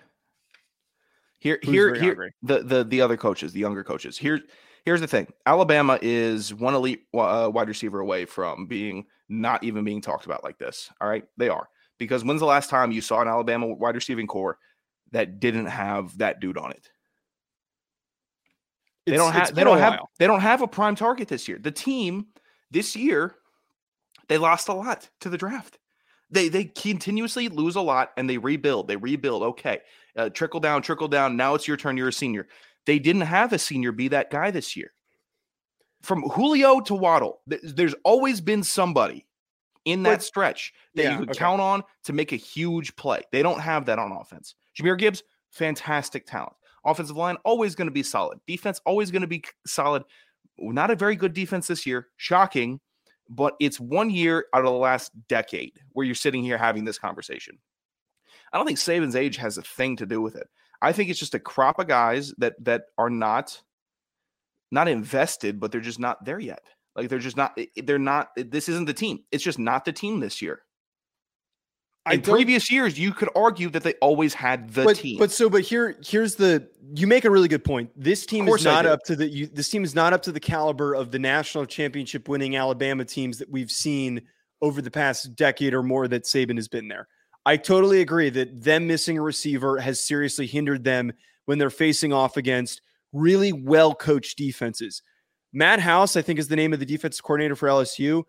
[1.38, 2.34] Here Who's here very here hungry?
[2.42, 4.16] the the the other coaches, the younger coaches.
[4.16, 4.40] Here
[4.84, 5.26] here's the thing.
[5.46, 10.44] Alabama is one elite uh, wide receiver away from being not even being talked about
[10.44, 10.90] like this.
[11.00, 11.24] All right?
[11.36, 11.68] They are.
[11.98, 14.58] Because when's the last time you saw an Alabama wide receiving core
[15.12, 16.90] that didn't have that dude on it?
[19.06, 21.58] They It's- don't have they don't have they don't have a prime target this year.
[21.58, 22.26] The team
[22.70, 23.36] this year
[24.28, 25.78] They lost a lot to the draft.
[26.30, 28.88] They they continuously lose a lot and they rebuild.
[28.88, 29.42] They rebuild.
[29.42, 29.80] Okay,
[30.16, 31.36] uh, trickle down, trickle down.
[31.36, 31.96] Now it's your turn.
[31.96, 32.48] You're a senior.
[32.86, 34.92] They didn't have a senior be that guy this year.
[36.02, 39.26] From Julio to Waddle, th- there's always been somebody
[39.84, 41.38] in that But- stretch that yeah, you could okay.
[41.38, 43.22] count on to make a huge play.
[43.30, 44.54] They don't have that on offense.
[44.78, 46.54] Jahmyr Gibbs, fantastic talent.
[46.84, 48.40] Offensive line always going to be solid.
[48.46, 50.02] Defense always going to be solid.
[50.58, 52.08] Not a very good defense this year.
[52.16, 52.80] Shocking,
[53.28, 56.98] but it's one year out of the last decade where you're sitting here having this
[56.98, 57.58] conversation.
[58.52, 60.48] I don't think Saban's age has a thing to do with it.
[60.82, 63.62] I think it's just a crop of guys that that are not
[64.70, 66.62] not invested, but they're just not there yet.
[66.96, 67.58] Like they're just not.
[67.76, 68.30] They're not.
[68.36, 69.20] This isn't the team.
[69.30, 70.62] It's just not the team this year.
[72.10, 75.18] In previous years, you could argue that they always had the but, team.
[75.20, 76.68] But so, but here, here's the.
[76.94, 77.90] You make a really good point.
[77.96, 79.28] This team is not up to the.
[79.28, 83.04] You, this team is not up to the caliber of the national championship winning Alabama
[83.04, 84.22] teams that we've seen
[84.60, 87.06] over the past decade or more that Saban has been there.
[87.44, 91.12] I totally agree that them missing a receiver has seriously hindered them
[91.46, 95.02] when they're facing off against really well coached defenses.
[95.52, 98.24] Matt House, I think, is the name of the defensive coordinator for LSU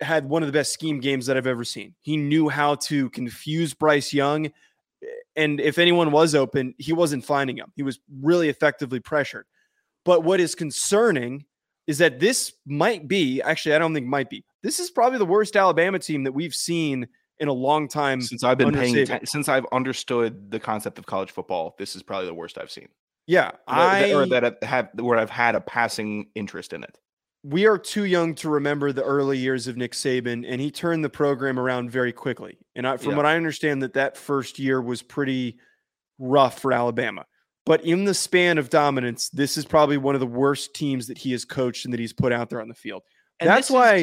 [0.00, 1.94] had one of the best scheme games that I've ever seen.
[2.02, 4.46] He knew how to confuse Bryce Young.
[4.46, 4.50] Eh,
[5.36, 7.72] and if anyone was open, he wasn't finding him.
[7.76, 9.46] He was really effectively pressured.
[10.04, 11.44] But what is concerning
[11.86, 14.44] is that this might be actually, I don't think might be.
[14.62, 17.06] This is probably the worst Alabama team that we've seen
[17.38, 18.20] in a long time.
[18.20, 19.02] since I've been paying Saban.
[19.10, 22.70] atten- since I've understood the concept of college football, this is probably the worst I've
[22.70, 22.88] seen.
[23.26, 26.96] Yeah, I or that I've had where I've had a passing interest in it.
[27.42, 31.04] we are too young to remember the early years of Nick Saban, and he turned
[31.04, 32.58] the program around very quickly.
[32.74, 33.16] And I, from Yeah.
[33.18, 35.58] what I understand, that that first year was pretty
[36.18, 37.24] rough for Alabama.
[37.64, 41.18] But in the span of dominance, this is probably one of the worst teams that
[41.18, 43.02] he has coached and that he's put out there on the field.
[43.38, 43.94] And that's this is- why.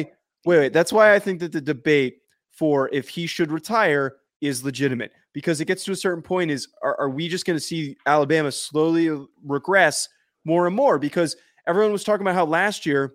[0.46, 0.72] wait, wait.
[0.72, 2.18] That's why I think that the debate
[2.54, 6.50] for if he should retire is legitimate because it gets to a certain point.
[6.50, 9.10] Is are, are we just going to see Alabama slowly
[9.44, 10.08] regress
[10.44, 10.98] more and more?
[10.98, 11.36] Because
[11.66, 13.14] everyone was talking about how last year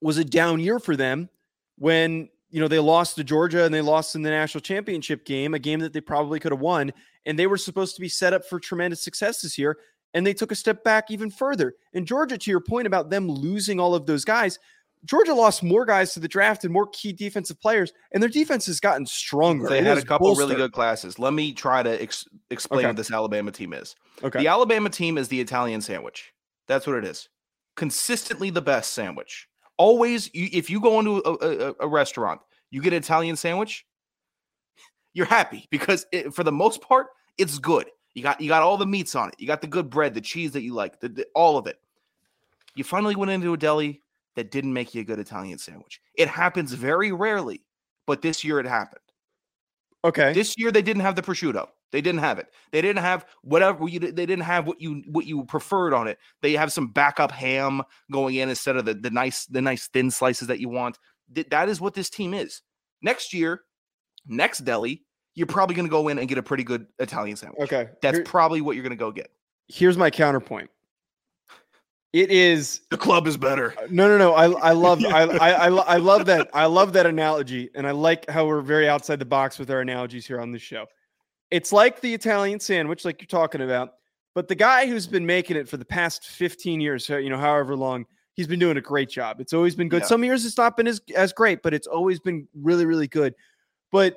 [0.00, 1.28] was a down year for them
[1.76, 5.54] when you know they lost to Georgia and they lost in the national championship game,
[5.54, 6.92] a game that they probably could have won,
[7.26, 9.78] and they were supposed to be set up for tremendous success this year,
[10.14, 11.74] and they took a step back even further.
[11.94, 14.58] And Georgia, to your point about them losing all of those guys,
[15.04, 18.66] Georgia lost more guys to the draft and more key defensive players, and their defense
[18.66, 19.68] has gotten stronger.
[19.68, 21.18] They It had a couple really good classes.
[21.18, 22.86] Let me try to ex- explain Okay.
[22.88, 23.94] what this Alabama team is.
[24.22, 24.40] Okay.
[24.40, 26.32] The Alabama team is the Italian sandwich.
[26.66, 27.28] That's what it is.
[27.76, 29.48] Consistently the best sandwich.
[29.76, 33.86] Always, you, if you go into a, a, a restaurant, you get an Italian sandwich,
[35.14, 37.06] you're happy because it, for the most part,
[37.38, 37.86] it's good.
[38.14, 39.36] You got you got all the meats on it.
[39.38, 41.76] You got the good bread, the cheese that you like, the, the- all of it.
[42.74, 44.02] You finally went into a deli
[44.38, 46.00] that didn't make you a good Italian sandwich.
[46.14, 47.64] It happens very rarely,
[48.06, 49.02] but this year it happened.
[50.04, 50.32] Okay.
[50.32, 51.66] This year they didn't have the prosciutto.
[51.90, 52.46] They didn't have it.
[52.70, 53.98] They didn't have whatever you.
[53.98, 56.18] They didn't have what you what you preferred on it.
[56.40, 60.10] They have some backup ham going in instead of the the nice the nice thin
[60.10, 60.98] slices that you want.
[61.34, 62.62] Th- That is what this team is.
[63.02, 63.62] Next year,
[64.26, 65.02] next deli,
[65.34, 67.62] you're probably going to go in and get a pretty good Italian sandwich.
[67.72, 67.88] okay.
[68.02, 69.30] That's Here- probably what you're going to go get.
[69.68, 70.70] here's my counterpoint.
[72.12, 73.74] It is The club is better.
[73.78, 74.32] Uh, no, no, no.
[74.32, 76.48] I, I love, I, I, I, I love that.
[76.54, 79.80] I love that analogy, and I like how we're very outside the box with our
[79.80, 80.86] analogies here on this show.
[81.50, 83.90] It's like the Italian sandwich, like you're talking about,
[84.34, 87.74] but the guy who's been making it for the past 15 years, you know, however
[87.76, 89.40] long, he's been doing a great job.
[89.40, 90.02] It's always been good.
[90.02, 90.08] Yeah.
[90.08, 93.34] Some years it's not been as as great, but it's always been really, really good.
[93.90, 94.16] But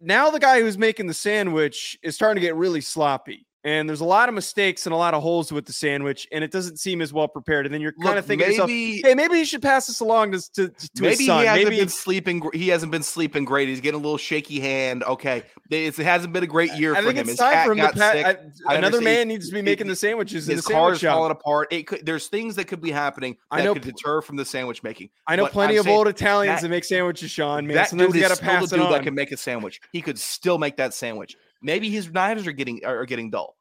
[0.00, 3.45] now the guy who's making the sandwich is starting to get really sloppy.
[3.66, 6.44] And there's a lot of mistakes and a lot of holes with the sandwich, and
[6.44, 7.66] it doesn't seem as well prepared.
[7.66, 9.88] And then you're kind Look, of thinking to yourself, maybe hey, maybe he should pass
[9.88, 11.40] this along to, to, to maybe his son.
[11.40, 12.48] he hasn't Maybe been sleeping.
[12.54, 13.68] He hasn't been sleeping great.
[13.68, 15.02] He's getting a little shaky hand.
[15.02, 17.22] Okay, it's, it hasn't been a great year I for think him.
[17.22, 19.96] it's His time for him to I, another man needs to be making it- the
[19.96, 21.40] sandwiches in the His car sandwich is falling shop.
[21.40, 21.72] apart.
[21.72, 24.84] It could, there's things that could be happening I know could deter from the sandwich
[24.84, 25.10] making.
[25.26, 27.66] I know but plenty I'm of old Italians that- that make sandwiches, Sean.
[27.66, 28.92] Man, that sometimes dude you got to pass it dude on.
[28.92, 29.80] that can make a sandwich.
[29.92, 31.36] He could still make that sandwich.
[31.62, 33.56] Maybe his knives are getting are getting dull.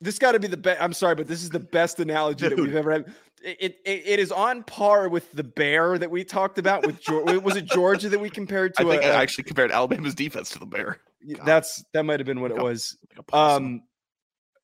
[0.00, 0.80] this got to be the best.
[0.82, 3.14] I'm sorry, but this is the best analogy that we've ever had.
[3.44, 7.40] It, it it is on par with the bear that we talked about with Georgia.
[7.40, 8.88] was it Georgia that we compared I to?
[8.90, 10.98] think a, I actually compared Alabama's defense to the Bear.
[11.36, 11.46] God.
[11.46, 12.96] that's that might have been what it a- was.
[13.16, 13.34] Like.
[13.34, 13.82] Um,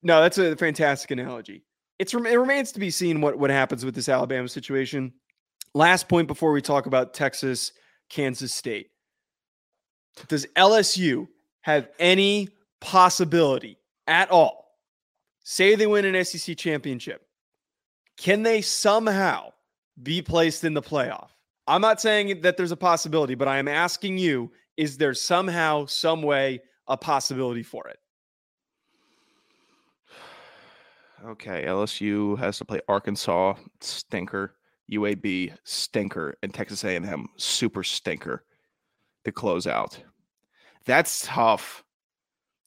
[0.03, 1.65] no, that's a fantastic analogy.
[1.99, 5.13] It's it remains to be seen what what happens with this Alabama situation.
[5.75, 7.73] Last point before we talk about Texas,
[8.09, 8.89] Kansas State.
[10.29, 11.27] Does LSU
[11.63, 12.49] have any
[12.81, 14.77] possibility at all?
[15.43, 17.27] Say they win an SEC championship.
[18.17, 19.53] Can they somehow
[20.03, 21.31] be placed in the playoff?
[21.67, 25.87] I'm not saying that there's a possibility, but I am asking you: Is there somehow,
[25.87, 27.99] some way, a possibility for it?
[31.25, 34.55] Okay, LSU has to play Arkansas, stinker,
[34.91, 38.45] UAB, stinker, and Texas A&M, super stinker,
[39.25, 39.99] to close out.
[40.89, 41.85] That's tough.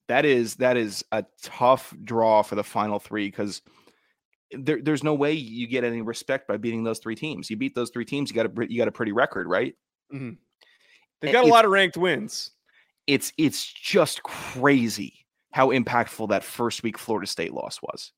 [0.08, 3.62] That is that is a tough draw for the final three because
[4.52, 7.50] there, there's no way you get any respect by beating those three teams.
[7.50, 9.76] You beat those three teams, you got a you got a pretty record, right?
[10.14, 10.36] Mm-hmm.
[11.22, 12.52] They got a lot of ranked wins.
[13.08, 18.14] It's it's just crazy how impactful that first week Florida State loss was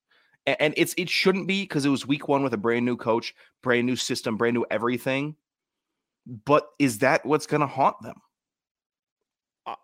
[0.46, 3.34] and it's it shouldn't be because it was week one with a brand new coach,
[3.62, 5.36] brand new system, brand new everything.
[6.46, 8.16] But is that what's going to haunt them?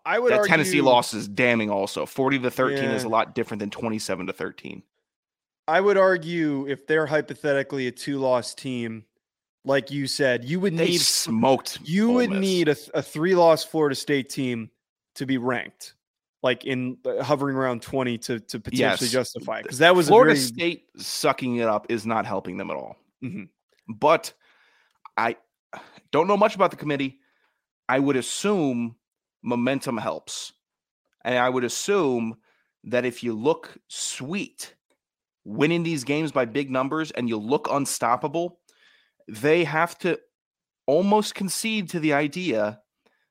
[0.04, 0.32] I would.
[0.32, 1.70] That argue, Tennessee loss is damning.
[1.70, 2.94] Also, forty to thirteen yeah.
[2.94, 4.82] is a lot different than twenty-seven to thirteen.
[5.66, 9.04] I would argue if they're hypothetically a two-loss team,
[9.64, 11.78] like you said, you would they need smoked.
[11.84, 14.70] You would need a, a three-loss Florida State team
[15.14, 15.94] to be ranked
[16.42, 19.12] like in uh, hovering around 20 to to potentially yes.
[19.12, 20.44] justify because that was Florida very...
[20.44, 22.96] State sucking it up is not helping them at all.
[23.22, 23.44] Mm-hmm.
[23.88, 24.32] But
[25.16, 25.36] I
[26.12, 27.20] don't know much about the committee.
[27.88, 28.96] I would assume
[29.42, 30.52] momentum helps.
[31.24, 32.36] And I would assume
[32.84, 34.74] that if you look sweet,
[35.44, 38.60] winning these games by big numbers and you look unstoppable,
[39.28, 40.18] they have to
[40.86, 42.80] almost concede to the idea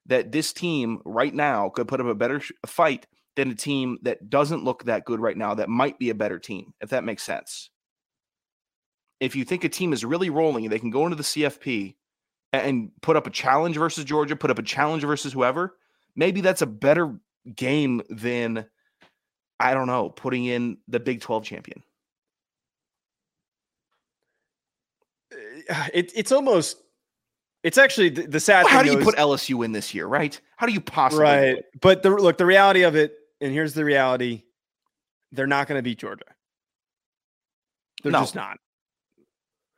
[0.06, 3.06] that this team right now could put up a better fight
[3.36, 6.40] than a team that doesn't look that good right now that might be a better
[6.40, 7.70] team, if that makes sense.
[9.20, 11.96] If you think a team is really rolling they can go into the CFP
[12.54, 15.76] and put up a challenge versus Georgia, put up a challenge versus whoever,
[16.20, 17.16] maybe that's a better
[17.56, 18.66] game than,
[19.60, 21.82] I don't know, putting in the Big 12 champion.
[25.34, 26.78] Uh, it, it's almost
[27.64, 28.66] it's actually the, the sad.
[28.66, 30.40] Well, how do you put LSU in this year, right?
[30.56, 31.24] How do you possibly?
[31.24, 34.44] Right, but the look, the reality of it, and here's the reality:
[35.34, 36.24] they're not going to beat Georgia.
[38.02, 38.22] They're no.
[38.22, 38.60] just not.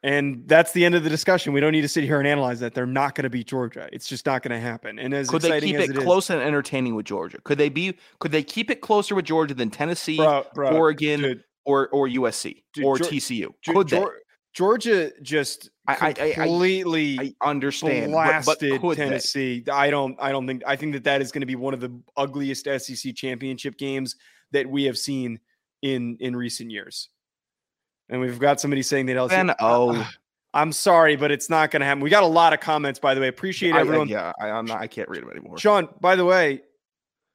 [0.04, 1.54] And that's the end of the discussion.
[1.54, 2.74] We don't need to sit here and analyze that.
[2.74, 3.88] They're not going to beat Georgia.
[3.94, 4.98] It's just not going to happen.
[4.98, 7.38] And as could they keep it, it close is, and entertaining with Georgia?
[7.44, 7.96] Could they be?
[8.20, 12.08] Could they keep it closer with Georgia than Tennessee, bro, bro, Oregon, dude, or or
[12.08, 13.54] USC dude, or TCU?
[13.66, 14.04] Could they?
[14.54, 19.62] Georgia just I, completely I, I, understand blasted but, but Tennessee.
[19.62, 19.72] They?
[19.72, 21.80] I don't I don't think I think that that is going to be one of
[21.80, 24.16] the ugliest SEC championship games
[24.52, 25.40] that we have seen
[25.82, 27.10] in in recent years.
[28.12, 29.56] And we've got somebody saying that LSU.
[29.60, 30.08] oh,
[30.54, 32.04] I'm sorry, but it's not going to happen.
[32.04, 33.30] We got a lot of comments, by the way.
[33.30, 34.10] Appreciate everyone.
[34.10, 34.82] yeah, I, am not.
[34.82, 35.58] I can't read them anymore.
[35.58, 36.62] Sean, by the way,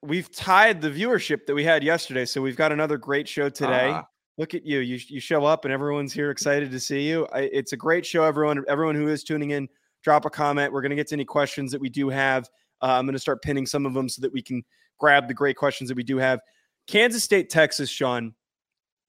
[0.03, 3.91] we've tied the viewership that we had yesterday, so we've got another great show today.
[3.91, 4.03] Uh,
[4.37, 4.81] look at you.
[4.81, 7.27] You you show up and everyone's here excited to see you.
[7.33, 8.23] I, it's a great show.
[8.23, 9.69] Everyone everyone who is tuning in,
[10.03, 10.73] drop a comment.
[10.73, 12.45] We're going to get to any questions that we do have.
[12.83, 14.63] Uh, I'm going to start pinning some of them so that we can
[14.99, 16.41] grab the great questions that we do have.
[16.87, 18.35] Kansas State, Texas, Sean.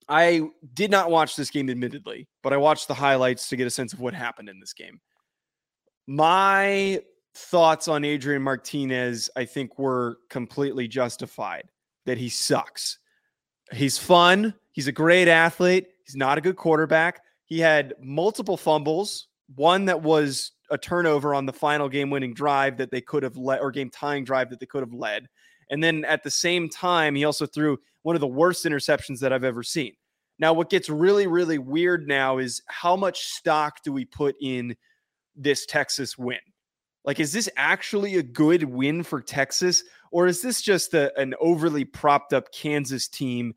[0.09, 3.71] I did not watch this game, admittedly, but I watched the highlights to get a
[3.71, 4.99] sense of what happened in this game.
[6.07, 7.01] My
[7.35, 11.69] thoughts on Adrian Martinez, I think, were completely justified
[12.05, 12.99] that he sucks.
[13.73, 14.53] He's fun.
[14.71, 15.87] He's a great athlete.
[16.05, 17.21] He's not a good quarterback.
[17.45, 22.77] He had multiple fumbles, one that was a turnover on the final game winning drive
[22.77, 25.27] that they could have led or game tying drive that they could have led.
[25.69, 27.77] And then at the same time, he also threw
[28.07, 29.91] one of the worst interceptions that I've ever seen.
[30.39, 34.77] Now, what gets really, really weird now is how much stock do we put in
[35.35, 36.39] this Texas win?
[37.03, 39.83] Like, is this actually a good win for Texas?
[40.09, 43.53] Or is this just a, an overly propped up Kansas team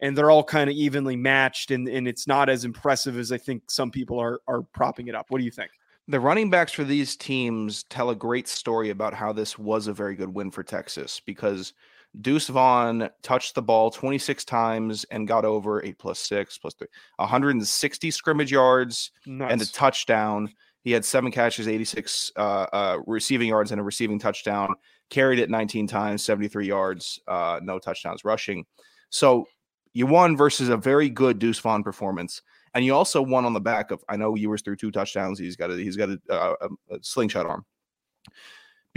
[0.00, 3.38] and they're all kind of evenly matched and, and it's not as impressive as I
[3.38, 5.26] think some people are are propping it up.
[5.28, 5.70] What do you think?
[6.08, 9.92] The running backs for these teams tell a great story about how this was a
[9.92, 11.72] very good win for Texas because
[12.20, 16.88] Deuce Vaughn touched the ball 26 times and got over eight plus six plus three,
[17.16, 19.12] 160 scrimmage yards
[19.50, 20.52] and a touchdown.
[20.82, 24.74] He had seven catches, 86 uh, uh, receiving yards, and a receiving touchdown.
[25.10, 28.64] Carried it 19 times, 73 yards, uh, no touchdowns rushing.
[29.10, 29.46] So
[29.92, 32.42] you won versus a very good Deuce Vaughn performance,
[32.74, 34.02] and you also won on the back of.
[34.08, 35.38] I know Ewers threw two touchdowns.
[35.38, 37.64] He's got a he's got a, a, a slingshot arm.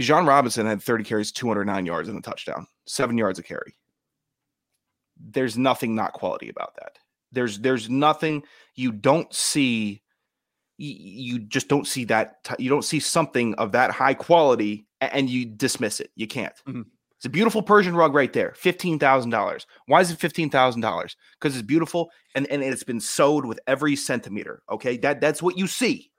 [0.00, 3.76] Bijan Robinson had 30 carries, 209 yards and a touchdown, seven yards a carry.
[5.18, 6.98] There's nothing not quality about that.
[7.32, 8.42] There's there's nothing
[8.74, 10.02] you don't see.
[10.78, 12.36] You just don't see that.
[12.58, 16.10] You don't see something of that high quality, and you dismiss it.
[16.16, 16.54] You can't.
[16.68, 16.82] Mm-hmm.
[17.16, 18.54] It's a beautiful Persian rug right there.
[18.60, 19.66] $15,000.
[19.86, 21.16] Why is it $15,000?
[21.40, 24.62] Because it's beautiful and, and it's been sewed with every centimeter.
[24.70, 24.98] Okay.
[24.98, 26.10] That That's what you see.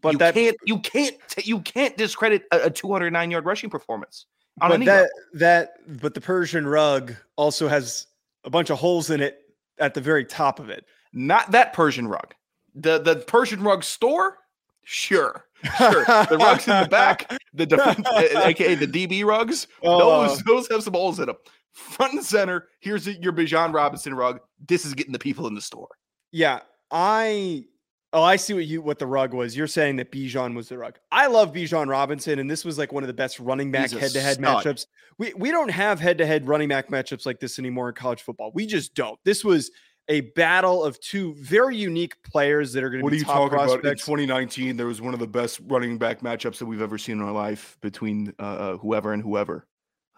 [0.00, 4.26] But you that can't you can't you can't discredit a, a 209 yard rushing performance
[4.60, 5.08] on but that level.
[5.34, 8.06] that but the Persian rug also has
[8.44, 9.40] a bunch of holes in it
[9.78, 10.84] at the very top of it.
[11.12, 12.34] Not that Persian rug.
[12.74, 14.38] The the Persian rug store,
[14.84, 15.44] sure,
[15.76, 16.04] sure.
[16.04, 20.82] The rugs in the back, the defense, aka the DB rugs, Oh, those those have
[20.82, 21.36] some holes in them.
[21.72, 22.68] Front and center.
[22.80, 24.40] Here's your Bijan Robinson rug.
[24.66, 25.88] This is getting the people in the store.
[26.30, 27.64] Yeah, I
[28.12, 29.56] oh I see what you what the rug was.
[29.56, 30.98] You're saying that Bijan was the rug.
[31.10, 34.12] I love Bijan Robinson, and this was like one of the best running back head
[34.12, 34.86] to head matchups.
[35.18, 38.22] We we don't have head to head running back matchups like this anymore in college
[38.22, 38.52] football.
[38.54, 39.18] We just don't.
[39.24, 39.70] This was
[40.08, 44.04] a battle of two very unique players that are going to be top prospects.
[44.04, 47.22] 2019, there was one of the best running back matchups that we've ever seen in
[47.22, 49.66] our life between uh, whoever and whoever.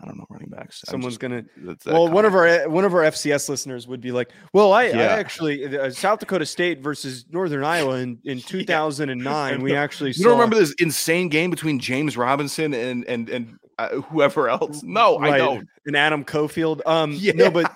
[0.05, 0.83] I don't know running backs.
[0.87, 1.45] Someone's just- gonna.
[1.57, 4.73] that's that Well, one of our one of our FCS listeners would be like, "Well,
[4.75, 9.63] I, I actually uh, South Dakota State versus Northern Iowa in, in 2009.
[9.63, 13.57] We actually You saw, don't remember this insane game between James Robinson and and and
[13.79, 14.83] uh, whoever else?
[14.83, 15.67] No, I don't.
[15.87, 16.81] and Adam Cofield.
[16.87, 17.33] Um, Yeah.
[17.33, 17.75] no, but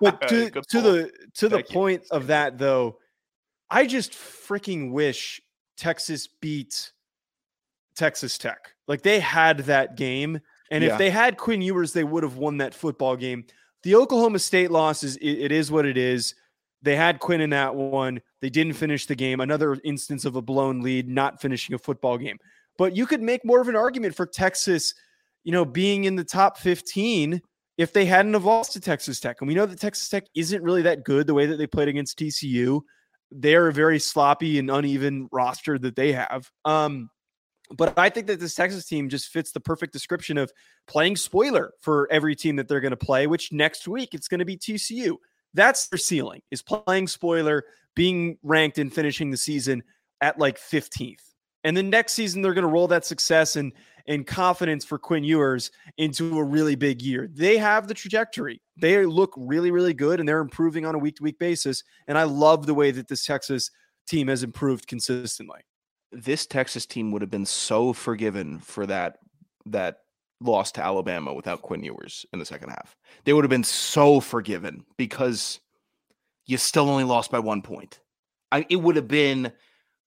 [0.00, 1.74] but to, to the to the Thank you.
[1.74, 2.98] point of that though,
[3.70, 5.40] I just freaking wish
[5.76, 6.90] Texas beat
[7.96, 8.58] Texas Tech.
[8.86, 10.92] Like they had that game, and Yeah.
[10.92, 13.44] if they had Quinn Ewers, they would have won that football game.
[13.82, 16.34] The Oklahoma State loss is it, it is what it is.
[16.82, 18.20] They had Quinn in that one.
[18.40, 19.40] They didn't finish the game.
[19.40, 22.38] Another instance of a blown lead, not finishing a football game.
[22.76, 24.94] But you could make more of an argument for Texas,
[25.42, 27.40] you know, being in the top 15
[27.76, 29.40] if they hadn't have lost to Texas Tech.
[29.40, 31.88] And we know that Texas Tech isn't really that good the way that they played
[31.88, 32.80] against TCU.
[33.30, 36.50] They're a very sloppy and uneven roster that they have.
[36.64, 37.10] Um,
[37.76, 40.52] but I think that this Texas team just fits the perfect description of
[40.86, 44.38] playing spoiler for every team that they're going to play, which next week it's going
[44.38, 45.16] to be TCU.
[45.54, 47.64] That's their ceiling is playing spoiler,
[47.94, 49.82] being ranked and finishing the season
[50.20, 51.22] at like 15th.
[51.64, 53.72] And then next season they're going to roll that success and
[54.08, 57.28] and confidence for Quinn Ewers into a really big year.
[57.30, 58.62] They have the trajectory.
[58.80, 61.84] They look really, really good and they're improving on a week to week basis.
[62.06, 63.70] And I love the way that this Texas
[64.08, 65.60] team has improved consistently.
[66.12, 69.18] This Texas team would have been so forgiven for that
[69.66, 69.98] that
[70.40, 72.96] loss to Alabama without Quinn Ewers in the second half.
[73.24, 75.60] They would have been so forgiven because
[76.46, 78.00] you still only lost by one point.
[78.50, 79.52] I, it would have been,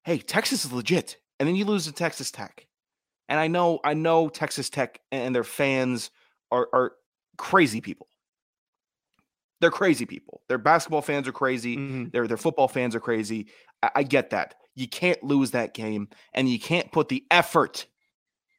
[0.03, 2.65] hey, Texas is legit, and then you lose to Texas Tech.
[3.29, 6.09] And I know, I know Texas Tech and their fans
[6.51, 6.93] are are
[7.37, 8.07] crazy people.
[9.59, 10.41] They're crazy people.
[10.49, 11.77] Their basketball fans are crazy.
[11.77, 12.11] Mhm.
[12.11, 13.47] Their their football fans are crazy.
[13.83, 14.55] I, I get that.
[14.75, 17.87] You can't lose that game, and you can't put the effort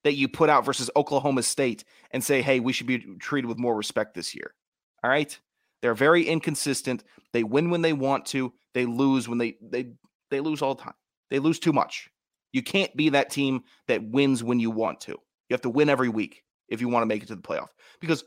[0.05, 3.59] that you put out versus Oklahoma State and say, "Hey, we should be treated with
[3.59, 4.55] more respect this year."
[5.03, 5.39] All right,
[5.81, 7.05] they're very inconsistent.
[7.33, 8.53] They win when they want to.
[8.75, 9.93] They lose when they they
[10.31, 10.95] they lose all the time.
[11.31, 12.11] They lose too much.
[12.53, 15.13] You can't be that team that wins when you want to.
[15.13, 17.69] You have to win every week if you want to make it to the playoff.
[18.01, 18.25] Because,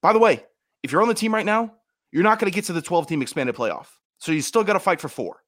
[0.00, 0.44] by the way,
[0.82, 1.74] if you're on the team right now,
[2.10, 3.86] you're not going to get to the 12 team expanded playoff.
[4.18, 5.42] So you still got to fight for four.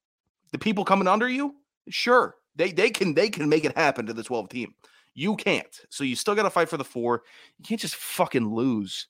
[0.53, 1.55] The people coming under you,
[1.89, 4.74] sure, they they can they can make it happen to the 12 team.
[5.14, 5.80] You can't.
[5.91, 7.22] So you still got to fight for the four.
[7.59, 9.07] You can't just fucking lose.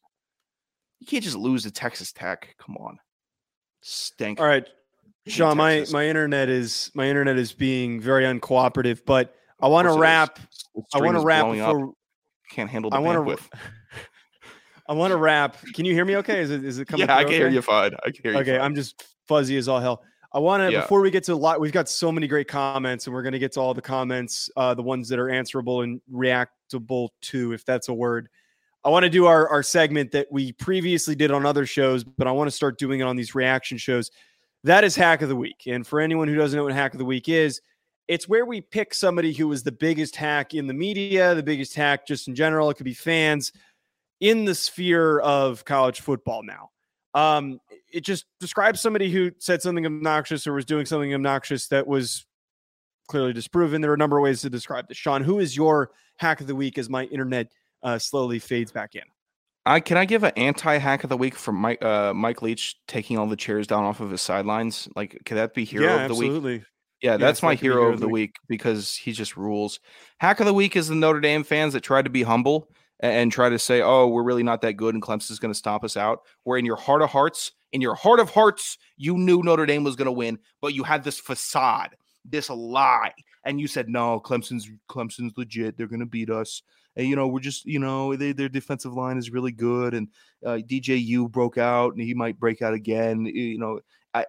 [1.01, 2.55] You can't just lose to Texas Tech.
[2.59, 2.99] Come on.
[3.81, 4.41] Stink.
[4.41, 4.66] All right.
[5.27, 5.93] Sean, my, Texas.
[5.95, 9.99] my internet is my internet is being very uncooperative, but I want to course it
[9.99, 10.01] is.
[10.01, 10.39] wrap.
[10.95, 11.53] I want to wrap up.
[11.53, 11.93] before
[12.51, 13.39] Can't handle the I bandwidth.
[13.51, 13.59] to.
[14.89, 15.57] I want to wrap.
[15.75, 16.16] Can you hear me?
[16.16, 17.07] Okay, is it is it coming?
[17.07, 17.93] Yeah, I can hear you fine.
[18.05, 18.39] I can hear you.
[18.41, 18.61] Okay, fine.
[18.61, 20.03] I'm just fuzzy as all hell.
[20.35, 20.80] I want to Yeah.
[20.80, 21.61] before we get to a lot.
[21.61, 24.51] We've got so many great comments, and we're going to get to all the comments,
[24.57, 28.28] uh, the ones that are answerable and reactable to, if that's a word.
[28.85, 32.26] I want to do our our segment that we previously did on other shows, but
[32.26, 34.11] I want to start doing it on these reaction shows.
[34.64, 36.99] That is hack of the week, and for anyone who doesn't know what hack of
[36.99, 37.62] the week is,
[38.09, 41.74] it's where we pick somebody who was the biggest hack in the media, the biggest
[41.74, 42.68] hack just in general.
[42.70, 43.53] It could be fans
[44.20, 46.70] in the sphere of college football now.
[47.15, 47.61] Um,
[47.93, 52.27] it just describes somebody who said something obnoxious or was doing something obnoxious that was
[53.09, 53.81] clearly disproven.
[53.81, 54.97] There are a number of ways to describe this.
[54.97, 57.53] Sean, who is your hack of the week as my internet
[57.83, 59.03] uh, slowly fades back in?
[59.67, 62.77] I can I give an anti hack of the week from Mike uh, Mike Leach
[62.87, 64.89] taking all the chairs down off of his sidelines?
[64.95, 66.29] Like, could that be hero yeah, of the week?
[66.29, 66.65] absolutely.
[67.01, 69.79] Yeah, Yes, that's my could hero of the week because he just rules.
[70.21, 72.69] Hack of the week is the Notre Dame fans that tried to be humble
[73.05, 75.84] and try to say, "Oh, we're really not that good, and Clemson's going to stomp
[75.84, 79.42] us out." Where in your heart of hearts, in your heart of hearts, you knew
[79.42, 83.12] Notre Dame was going to win, but you had this facade, this lie,
[83.44, 85.76] and you said, "No, Clemson's Clemson's legit.
[85.76, 86.62] They're going to beat us."
[86.96, 90.09] And you know, we're just, you know, they, their defensive line is really good, and
[90.44, 93.26] uh, DJU broke out, and he might break out again.
[93.26, 93.80] You know,
[94.14, 94.24] I,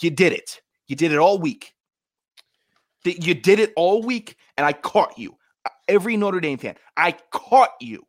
[0.00, 0.60] you did it.
[0.88, 1.72] You did it all week.
[3.04, 5.36] You did it all week, and I caught you.
[5.88, 8.06] Every Notre Dame fan, I caught you.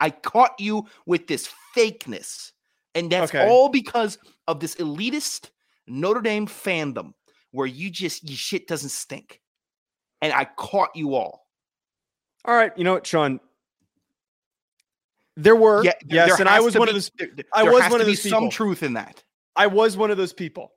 [0.00, 2.52] I caught you with this fakeness.
[2.94, 3.48] And that's Okay.
[3.48, 5.50] all because of this elitist
[5.86, 7.14] Notre Dame fandom
[7.52, 9.40] where you just, your shit doesn't stink.
[10.22, 11.46] And I caught you all.
[12.44, 13.40] All right, you know what, Sean?
[15.36, 17.10] There were Yeah, there- yes, there and I was one be- of those.
[17.16, 19.22] there- I was one of those some truth in that.
[19.56, 20.72] I was one of those people.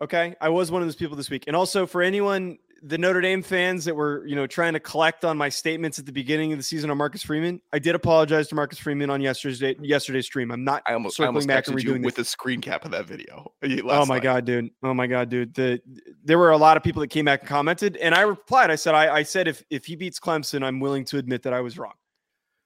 [0.00, 3.20] Okay, I was one of those people this week, and also for anyone, the Notre
[3.20, 6.52] Dame fans that were you know trying to collect on my statements at the beginning
[6.52, 10.26] of the season on Marcus Freeman, I did apologize to Marcus Freeman on yesterday's yesterday's
[10.26, 10.50] stream.
[10.50, 12.90] I'm not I almost, I almost back and you redoing with a screen cap of
[12.92, 13.52] that video.
[13.62, 14.22] Oh my night.
[14.22, 14.70] god, dude!
[14.82, 15.54] Oh my god, dude!
[15.54, 15.80] The
[16.24, 18.70] there were a lot of people that came back and commented, and I replied.
[18.70, 21.52] I said, I, I said if if he beats Clemson, I'm willing to admit that
[21.52, 21.94] I was wrong.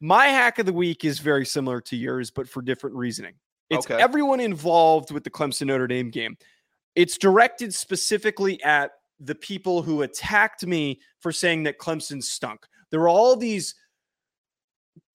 [0.01, 3.35] My hack of the week is very similar to yours, but for different reasoning.
[3.71, 4.03] It's Okay.
[4.03, 6.37] everyone involved with the Clemson Notre Dame game.
[6.95, 8.91] It's directed specifically at
[9.23, 12.67] the people who attacked me for saying that Clemson stunk.
[12.91, 13.75] There were all these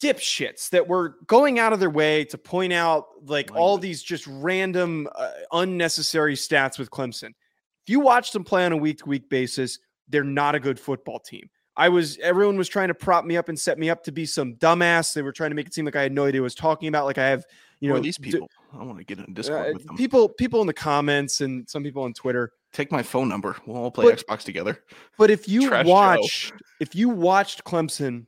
[0.01, 4.26] dipshits that were going out of their way to point out like all these just
[4.28, 7.30] random uh, unnecessary stats with Clemson.
[7.30, 10.80] If you watch them play on a week to week basis, they're not a good
[10.80, 11.49] football team.
[11.76, 14.26] I was everyone was trying to prop me up and set me up to be
[14.26, 15.14] some dumbass.
[15.14, 16.55] They were trying to make it seem like I had no idea what I was
[16.55, 17.05] talking about.
[17.05, 17.45] Like I have,
[17.80, 18.49] you know, these people?
[18.74, 19.95] I want to get in Discord uh, with them.
[19.95, 22.51] people people in the comments and some people on Twitter.
[22.78, 23.56] Take my phone number.
[23.66, 24.84] We'll all play But- Xbox together.
[25.18, 25.92] But if you Trash show.
[25.92, 28.28] watched if you watched Clemson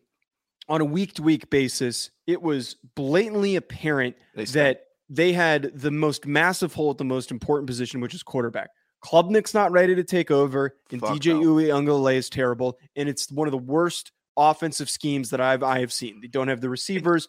[0.67, 5.91] on a week to week basis, it was blatantly apparent They that they had the
[5.91, 8.71] most massive hole at the most important position, which is quarterback.
[9.05, 11.53] Klubnik's not ready to take over, and Fuck DJ no.
[11.53, 15.93] Uiagalelei is terrible, and it's one of the worst offensive schemes that I've I have
[15.93, 16.21] seen.
[16.21, 17.27] They don't have the receivers.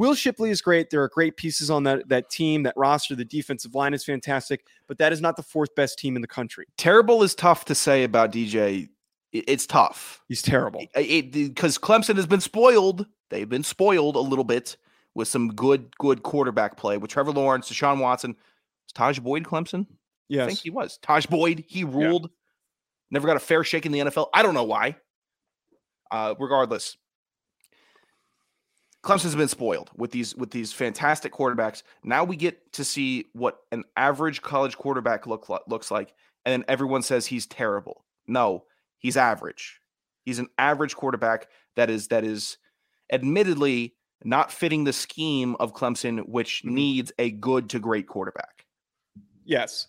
[0.00, 0.88] Will Shipley is great.
[0.88, 3.14] There are great pieces on that that team, that roster.
[3.14, 6.28] The defensive line is fantastic, but that is not the fourth best team in the
[6.28, 6.66] country.
[6.78, 8.88] terrible is tough to say about DJ.
[9.32, 10.22] It's tough.
[10.26, 10.86] He's terrible.
[10.94, 13.06] because Clemson has been spoiled.
[13.28, 14.76] They've been spoiled a little bit
[15.14, 18.30] with some good, good quarterback play with Trevor Lawrence, Deshaun Watson.
[18.86, 19.80] Was Tajh Boyd Clemson?
[19.82, 20.62] I think Yes.
[20.62, 20.98] he was.
[21.02, 22.30] Tajh Boyd, he ruled.
[23.12, 24.28] Never got a fair shake in the NFL.
[24.32, 24.96] I don't know why.
[26.10, 26.96] Uh, regardless,
[29.02, 31.82] Clemson's been spoiled with these with these fantastic quarterbacks.
[32.04, 36.12] Now we get to see what an average college quarterback look looks like,
[36.44, 38.04] and then everyone says he's terrible.
[38.26, 38.64] No,
[38.98, 39.80] he's average.
[40.24, 42.58] He's an average quarterback that is that is
[43.10, 46.70] admittedly not fitting the scheme of Clemson, which Mhm.
[46.72, 48.66] needs a good to great quarterback.
[49.46, 49.88] Yes.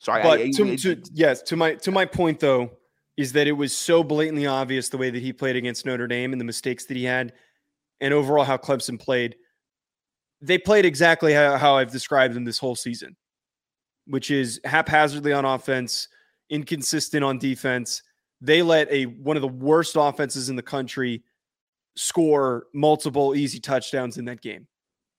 [0.00, 2.72] So I, But I, to, I- to yes, to my to my point though,
[3.16, 6.32] is that it was so blatantly obvious the way that he played against Notre Dame
[6.32, 7.32] and the mistakes that he had,
[8.00, 9.36] and overall how Clemson played.
[10.40, 13.16] They played exactly how, how I've described them this whole season,
[14.06, 16.08] which is haphazardly on offense,
[16.48, 18.02] inconsistent on defense.
[18.40, 21.22] They let a one of the worst offenses in the country
[21.96, 24.66] score multiple easy touchdowns in that game.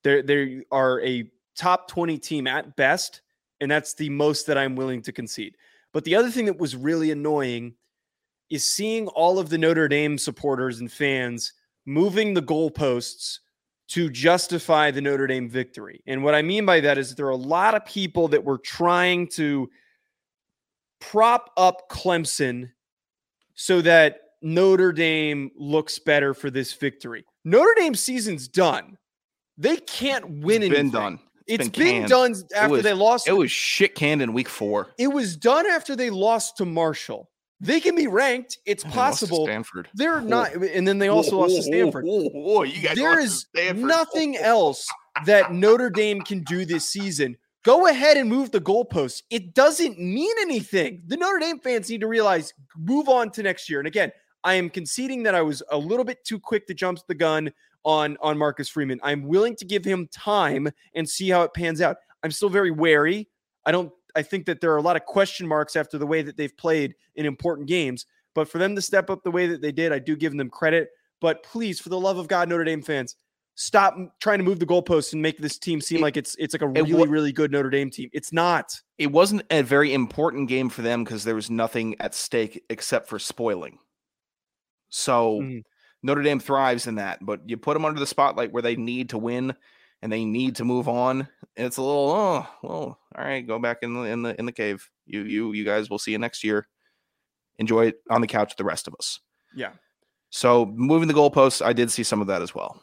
[0.02, 3.22] They they are a top 20 team at best
[3.62, 5.56] and that's the most that I'm willing to concede.
[5.92, 7.74] But the other thing that was really annoying
[8.50, 11.52] is seeing all of the Notre Dame supporters and fans
[11.86, 13.38] moving the goalposts
[13.88, 16.02] to justify the Notre Dame victory.
[16.06, 18.58] And what I mean by that is there are a lot of people that were
[18.58, 19.68] trying to
[21.00, 22.70] prop up Clemson
[23.54, 27.24] so that Notre Dame looks better for this victory.
[27.44, 28.96] Notre Dame season's done.
[29.58, 30.84] They can't win it's anything.
[30.84, 31.18] been done.
[31.46, 33.28] It's been been done after was- they lost.
[33.28, 34.94] It was shit canned in week four.
[34.98, 37.28] It was done after they lost to Marshall.
[37.62, 38.58] They can be ranked.
[38.66, 39.46] It's And they lost to possible.
[39.46, 39.88] Stanford.
[39.94, 42.04] They're not, and then they also Whoa, lost to Stanford.
[42.04, 44.88] whoa, whoa, whoa, you guys There is nothing else
[45.26, 47.36] that Notre Dame can do this season.
[47.64, 49.22] Go ahead and move the goalposts.
[49.30, 51.04] It doesn't mean anything.
[51.06, 53.78] The Notre Dame fans need to realize move on to next year.
[53.78, 54.10] And again,
[54.42, 57.52] I am conceding that I was a little bit too quick to jump the gun
[57.84, 58.98] on on Marcus Freeman.
[59.04, 61.98] I'm willing to give him time and see how it pans out.
[62.24, 63.28] I'm still very wary.
[63.64, 66.22] I don't I think that there are a lot of question marks after the way
[66.22, 69.60] that they've played in important games, but for them to step up the way that
[69.62, 70.90] they did, I do give them credit.
[71.20, 73.16] But please, for the love of God, Notre Dame fans,
[73.54, 76.54] stop trying to move the goalposts and make this team seem It- like it's it's
[76.54, 78.08] like a really really good Notre Dame team.
[78.12, 78.74] It's not.
[78.98, 83.08] It wasn't a very important game for them because there was nothing at stake except
[83.08, 83.78] for spoiling.
[84.88, 85.62] So Mhm.
[86.02, 89.10] Notre Dame thrives in that, but you put them under the spotlight where they need
[89.10, 89.54] to win
[90.00, 91.28] and they need to move on.
[91.56, 94.46] And it's a little, oh, well, all right, go back in the in the in
[94.46, 94.88] the cave.
[95.06, 95.30] You mm-hmm.
[95.30, 96.66] you you guys will see you next year.
[97.58, 99.20] Enjoy it on the couch with the rest of us.
[99.54, 99.72] Yeah.
[100.30, 102.80] So moving the goalposts, I did see some of that as well.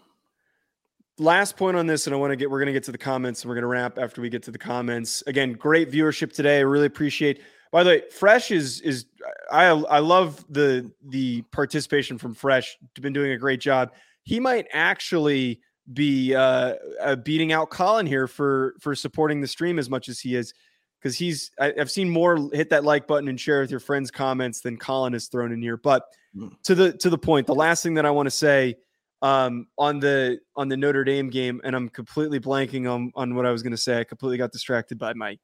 [1.18, 2.98] last point on this, and I want to get we're going to get to the
[2.98, 5.24] comments and we're going to wrap after we get to the comments.
[5.28, 6.58] Again, great viewership today.
[6.58, 9.06] I really appreciate By the way, Fresh is is
[9.52, 12.78] I I love the the participation from Fresh.
[13.02, 13.94] Been doing a great job.
[14.24, 15.62] He might actually
[15.94, 20.20] be uh, uh, beating out Colin here for for supporting the stream as much as
[20.20, 20.54] he is
[21.00, 24.12] because he's I, have seen more hit that like button and share with your friends
[24.12, 25.78] comments than Colin has thrown in here.
[25.78, 26.04] But
[26.36, 26.52] mm.
[26.64, 28.76] to the to the point, the last thing that I want to say
[29.22, 33.46] um, on the on the Notre Dame game, and I'm completely blanking on on what
[33.46, 34.00] I was going to say.
[34.00, 35.38] I completely got distracted by my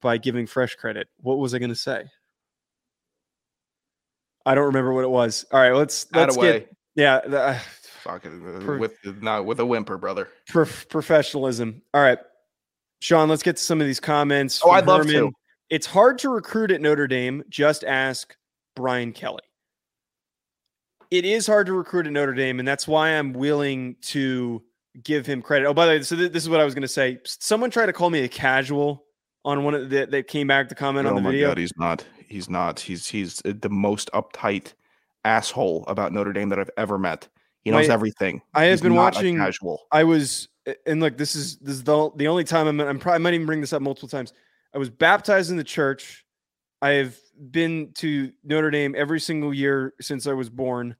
[0.00, 1.08] by giving fresh credit.
[1.20, 2.04] What was I going to say?
[4.44, 5.44] I don't remember what it was.
[5.50, 7.20] All right, let's let's get yeah.
[7.26, 7.58] The, uh,
[8.06, 10.28] Fuck it, uh, with not with a whimper, brother.
[10.48, 11.82] Prof- professionalism.
[11.92, 12.18] All right,
[13.00, 13.28] Sean.
[13.28, 14.60] Let's get to some of these comments.
[14.64, 14.98] Oh, I'd Herman.
[14.98, 15.32] love to.
[15.68, 17.42] It's hard to recruit at Notre Dame.
[17.48, 18.36] Just ask
[18.74, 19.42] Brian Kelly
[21.10, 24.62] it is hard to recruit at Notre Dame, and that's why I'm willing to
[25.02, 25.66] give him credit.
[25.66, 27.18] Oh, by the way, so th- this is what I was going to say.
[27.24, 29.04] Someone tried to call me a casual
[29.44, 31.46] on one of the, that came back to comment oh on the video.
[31.46, 32.04] Oh my god, he's not.
[32.28, 32.80] He's not.
[32.80, 34.72] He's he's the most uptight
[35.24, 37.28] asshole about Notre Dame that I've ever met.
[37.66, 38.42] He knows my, everything.
[38.54, 39.38] I have he's been watching.
[39.38, 39.88] Casual.
[39.90, 40.46] I was,
[40.86, 42.80] and look, this is this is the the only time I'm.
[42.80, 44.32] I'm probably I might even bring this up multiple times.
[44.72, 46.24] I was baptized in the church.
[46.80, 47.16] I have
[47.50, 50.94] been to Notre Dame every single year since I was born.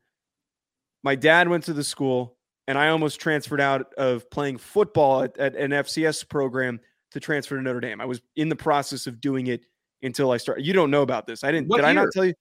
[1.04, 2.36] My dad went to the school,
[2.66, 6.80] and I almost transferred out of playing football at, at an FCS program
[7.12, 8.00] to transfer to Notre Dame.
[8.00, 9.66] I was in the process of doing it
[10.02, 10.66] until I started.
[10.66, 11.44] You don't know about this.
[11.44, 11.68] I didn't.
[11.68, 11.90] What did year?
[11.90, 12.34] I not tell you?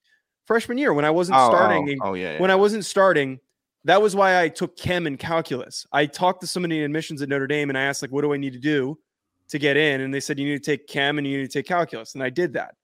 [0.48, 1.50] Freshman year when I wasn't oh, oh.
[1.50, 2.00] starting.
[2.02, 3.40] Oh, oh yeah, yeah, When I wasn't starting,
[3.86, 5.86] that was why I took chem and calculus.
[5.92, 8.34] I talked to somebody in admissions at Notre Dame and I asked like, what do
[8.34, 8.98] I need to do
[9.50, 10.02] to get in?
[10.02, 12.24] And they said you need to take chem and you need to take calculus, and
[12.24, 12.76] I did that,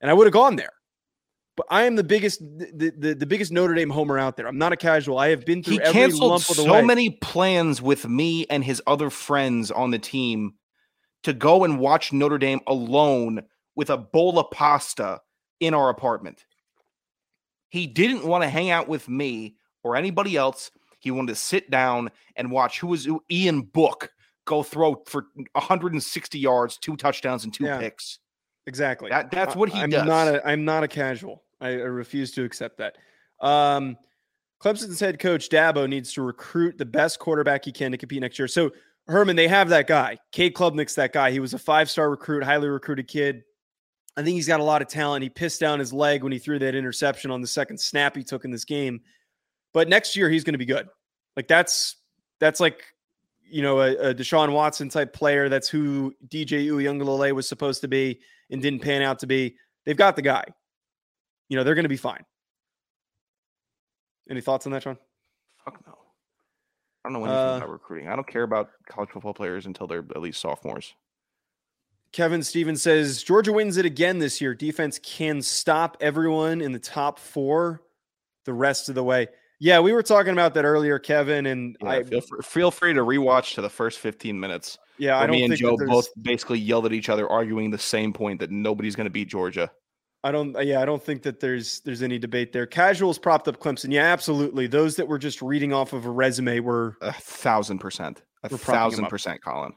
[0.00, 0.72] and I would have gone there.
[1.56, 4.46] But I am the biggest the, the, the, biggest Notre Dame homer out there.
[4.46, 5.18] I'm not a casual.
[5.18, 6.82] I have been through he every lump of the so way.
[6.82, 10.54] many plans with me and his other friends on the team
[11.24, 13.42] to go and watch Notre Dame alone
[13.74, 15.20] with a bowl of pasta
[15.58, 16.44] in our apartment.
[17.68, 20.70] He didn't want to hang out with me or anybody else.
[20.98, 24.12] He wanted to sit down and watch who was Ian Book
[24.44, 27.78] go throw for 160 yards, two touchdowns, and two yeah.
[27.78, 28.18] picks.
[28.66, 29.10] Exactly.
[29.10, 30.06] That, that's what he I'm does.
[30.06, 31.42] Not a, I'm not a casual.
[31.60, 32.96] I, I refuse to accept that.
[33.40, 33.96] Um,
[34.62, 38.38] Clemson's head coach Dabo needs to recruit the best quarterback he can to compete next
[38.38, 38.48] year.
[38.48, 38.72] So
[39.06, 40.18] Herman, they have that guy.
[40.32, 41.30] Cade Klubnik's that guy.
[41.30, 43.42] He was a five-star recruit, highly recruited kid.
[44.16, 45.22] I think he's got a lot of talent.
[45.22, 48.22] He pissed down his leg when he threw that interception on the second snap he
[48.22, 49.00] took in this game.
[49.72, 50.88] But next year he's going to be good.
[51.36, 51.96] Like that's
[52.38, 52.82] that's like
[53.42, 55.48] you know a, a Deshaun Watson type player.
[55.48, 59.56] That's who DJ Uiagalelei was supposed to be and didn't pan out to be.
[59.84, 60.44] They've got the guy.
[61.48, 62.24] You know, they're going to be fine.
[64.28, 64.96] Any thoughts on that, Sean?
[65.64, 65.94] Fuck no.
[67.04, 68.08] I don't know anything uh, about recruiting.
[68.08, 70.94] I don't care about college football players until they're at least sophomores.
[72.12, 74.54] Kevin Stevens says Georgia wins it again this year.
[74.54, 77.82] Defense can stop everyone in the top four
[78.44, 79.28] the rest of the way.
[79.62, 82.94] Yeah, we were talking about that earlier, Kevin, and yeah, I feel free, feel free
[82.94, 84.78] to rewatch to the first 15 minutes.
[84.96, 88.14] Yeah, I don't me and Joe both basically yelled at each other, arguing the same
[88.14, 89.70] point that nobody's going to beat Georgia.
[90.24, 90.56] I don't.
[90.56, 92.66] Uh, yeah, I don't think that there's there's any debate there.
[92.66, 93.92] Casuals propped up Clemson.
[93.92, 94.66] Yeah, absolutely.
[94.66, 99.06] Those that were just reading off of a resume were a thousand percent, a thousand
[99.06, 99.72] percent, Colin.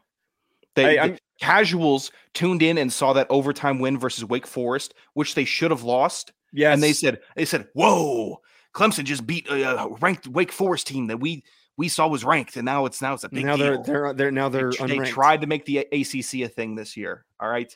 [0.76, 5.36] They, I, the casuals tuned in and saw that overtime win versus Wake Forest, which
[5.36, 6.34] they should have lost.
[6.52, 8.42] Yeah, and they said they said, "Whoa,
[8.74, 11.44] Clemson just beat a ranked Wake Forest team that we
[11.78, 14.32] we saw was ranked, and now it's now it's a big now they're they're they're
[14.32, 17.26] now they're they, they tried to make the ACC a thing this year.
[17.40, 17.76] All right.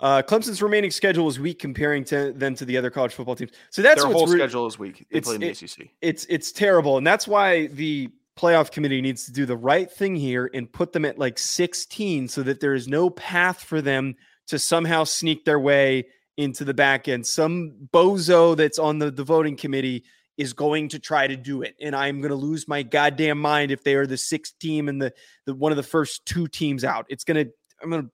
[0.00, 3.52] Uh, Clemson's remaining schedule is weak comparing to them to the other college football teams.
[3.70, 5.06] So that's their whole re- schedule is weak.
[5.10, 5.90] They it's, play in the it, ACC.
[6.00, 10.16] It's it's terrible, and that's why the playoff committee needs to do the right thing
[10.16, 14.16] here and put them at like 16, so that there is no path for them
[14.48, 16.06] to somehow sneak their way
[16.36, 17.26] into the back end.
[17.26, 20.04] Some bozo that's on the, the voting committee
[20.38, 21.76] is going to try to do it.
[21.80, 25.00] And I'm going to lose my goddamn mind if they are the sixth team and
[25.00, 25.12] the,
[25.46, 27.06] the one of the first two teams out.
[27.08, 27.52] It's going to,
[27.82, 28.10] I'm going to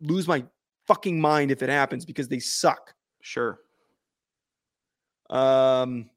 [0.00, 0.44] lose my
[0.86, 2.94] fucking mind if it happens because they suck.
[3.20, 3.58] Sure.
[5.28, 6.08] Um,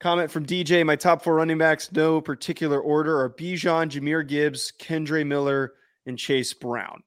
[0.00, 4.72] comment from DJ My top four running backs, no particular order, are Bijan, Jahmyr Gibbs,
[4.78, 5.74] Kendre Miller,
[6.04, 7.04] and Chase Brown.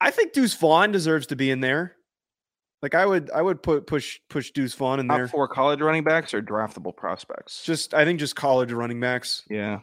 [0.00, 1.96] I think Deuce Vaughn deserves to be in there.
[2.86, 5.26] Like I would, I would put push push Deuce Vaughn in Top there.
[5.26, 7.64] Four college running backs or draftable prospects.
[7.64, 9.42] Just, I think just college running backs.
[9.50, 9.80] Yeah.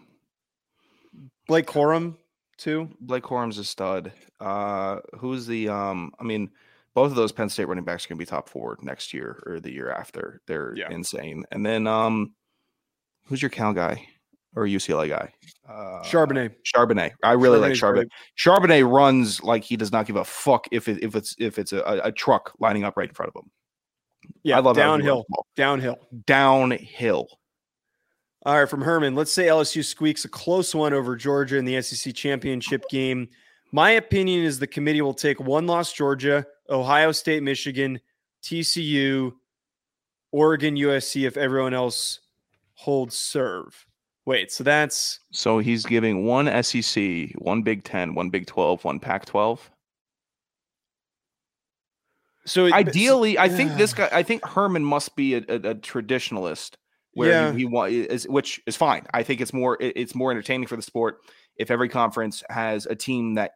[1.49, 2.15] Blake Corum
[2.55, 2.87] too.
[3.01, 4.13] Blake Corum's a stud.
[4.39, 5.67] Uh, who's the?
[5.67, 6.51] Um, I mean,
[6.93, 9.73] both of those Penn State running backs can be top four next year or the
[9.73, 10.39] year after.
[10.47, 10.89] They're yeah.
[10.89, 11.43] insane.
[11.51, 12.33] And then, um,
[13.25, 14.07] who's your Cal guy?
[14.55, 15.33] Or UCLA guy?
[15.67, 16.55] Uh, Charbonnet.
[16.63, 17.11] Charbonnet.
[17.23, 17.93] I really like Charbonnet.
[17.93, 18.09] great.
[18.37, 21.71] Charbonnet runs like he does not give a fuck if it, if it's if it's
[21.71, 23.49] a, a truck lining up right in front of him.
[24.43, 25.25] Yeah, I love downhill.
[25.55, 25.97] Downhill.
[26.25, 27.27] Downhill.
[28.45, 29.15] All right, from Herman.
[29.15, 33.29] Let's say LSU squeaks a close one over Georgia in the SEC championship game.
[33.71, 37.99] My opinion is the committee will take one loss Georgia, Ohio State, Michigan,
[38.43, 39.31] TCU,
[40.31, 42.19] Oregon, USC if everyone else
[42.73, 43.85] holds serve.
[44.25, 48.99] Wait, so that's So he's giving one SEC, one Big Ten, one Big Twelve, one
[48.99, 49.69] Pac twelve.
[52.45, 54.09] so it- Ideally, I think this guy.
[54.11, 56.75] I think Herman must be a, a, a traditionalist,
[57.13, 57.53] where Yeah.
[57.53, 59.05] he, he is, which is fine.
[59.13, 61.19] I think it's more it- it's more entertaining for the sport
[61.57, 63.51] if every conference has a team that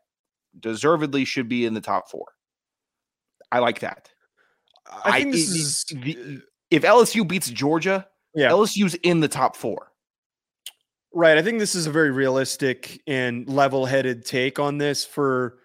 [0.59, 2.25] deservedly should be in the top four.
[3.51, 4.09] I like that.
[5.03, 6.39] I think I- this the- is the- uh,
[6.71, 8.49] if LSU beats Georgia, Yeah.
[8.51, 9.91] LSU's in the top four.
[11.17, 11.35] Right.
[11.35, 15.57] I think this is a very realistic and level headed take on this for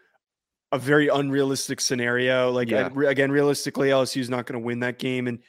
[0.72, 2.50] a very unrealistic scenario.
[2.50, 2.88] Like, Yeah.
[3.06, 5.26] Again, realistically, LSU is not going to win that game.
[5.26, 5.40] And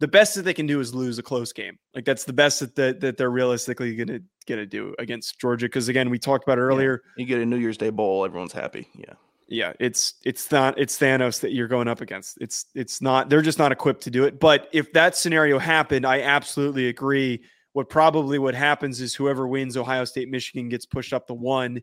[0.00, 1.78] the best that they can do is lose a close game.
[1.94, 5.38] Like, that's the best that, that, that they're realistically going to going to do against
[5.38, 5.66] Georgia.
[5.66, 7.00] Because, again, we talked about earlier.
[7.16, 8.88] You get a New Year's Day bowl, everyone's happy.
[8.96, 9.14] Yeah.
[9.46, 12.38] Yeah, it's it's not it's Thanos that you're going up against.
[12.40, 14.40] It's it's not they're just not equipped to do it.
[14.40, 17.42] But if that scenario happened, I absolutely agree.
[17.72, 21.82] What probably what happens is whoever wins Ohio State Michigan gets pushed up to one.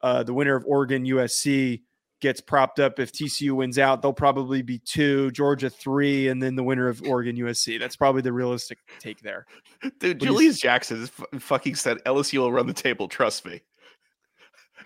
[0.00, 1.82] Uh, the winner of Oregon USC
[2.20, 2.98] gets propped up.
[2.98, 7.02] If TCU wins out, they'll probably be two, Georgia three, and then the winner of
[7.02, 7.78] Oregon USC.
[7.78, 9.46] That's probably the realistic take there.
[10.00, 13.08] Dude, you Julius Jackson is fu- fucking said LSU will run the table.
[13.08, 13.60] Trust me.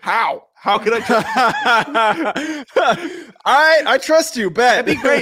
[0.01, 0.47] How?
[0.55, 0.99] How can I?
[2.67, 2.99] Trust?
[3.45, 4.49] All right, I trust you.
[4.49, 5.21] Bet That'd be great.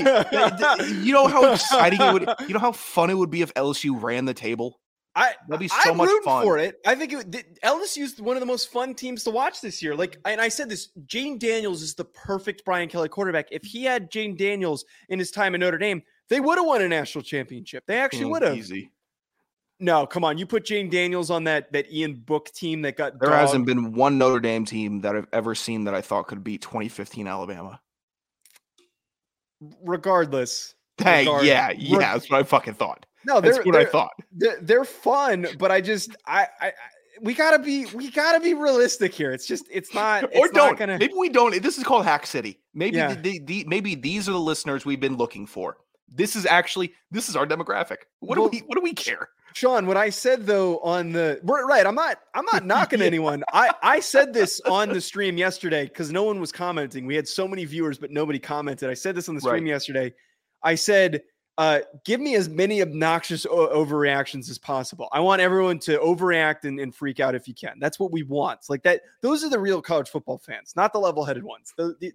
[1.05, 2.27] You know how exciting it would.
[2.47, 4.79] You know how fun it would be if LSU ran the table.
[5.13, 6.43] I That'd be so I'm much fun.
[6.43, 6.79] for it.
[6.85, 9.93] I think it, LSU's one of the most fun teams to watch this year.
[9.93, 13.47] Like, and I said this, Jayden Daniels is the perfect Brian Kelly quarterback.
[13.51, 16.81] If he had Jayden Daniels in his time at Notre Dame, they would have won
[16.81, 17.83] a national championship.
[17.87, 18.57] They actually Mm, would have.
[18.57, 18.91] Easy.
[19.81, 23.19] No, come on, you put Jayden Daniels on that that Ian Book team that got
[23.19, 26.43] There hasn't been one Notre Dame team that I've ever seen that I thought could
[26.43, 27.81] beat 2015 Alabama.
[29.83, 30.75] regardless.
[30.97, 33.05] Hey, regard- yeah, reg- yeah, that's what I fucking thought.
[33.25, 34.11] No, That's they're, what I thought.
[34.31, 36.73] they're, they're fun, but I just I, I I-
[37.23, 39.31] we gotta be we gotta be realistic here.
[39.31, 40.79] It's just it's not it's or don't.
[40.79, 41.61] gonna Maybe we don't.
[41.61, 42.59] This is called Hack City.
[42.73, 43.13] Maybe Yeah.
[43.13, 45.77] the, the, the- maybe these are the listeners we've been looking for.
[46.09, 47.97] This is actually this is our demographic.
[48.21, 49.29] What Well, do we what do we care?
[49.53, 53.43] Sean, what I said though on the we're- right, I'm not I'm not knocking anyone.
[53.53, 57.05] I I said this on the stream yesterday because no one was commenting.
[57.05, 58.89] We had so many viewers, but nobody commented.
[58.89, 59.67] I said this on the stream Right.
[59.69, 60.13] yesterday.
[60.63, 61.21] I said,
[61.61, 65.07] uh, give me as many obnoxious o- overreactions as possible.
[65.11, 67.77] I want everyone to overreact and, and freak out if you can.
[67.79, 68.61] That's what we want.
[68.61, 69.01] It's like that.
[69.21, 71.71] Those are the real college football fans, not the level-headed ones.
[71.77, 72.13] Those, the,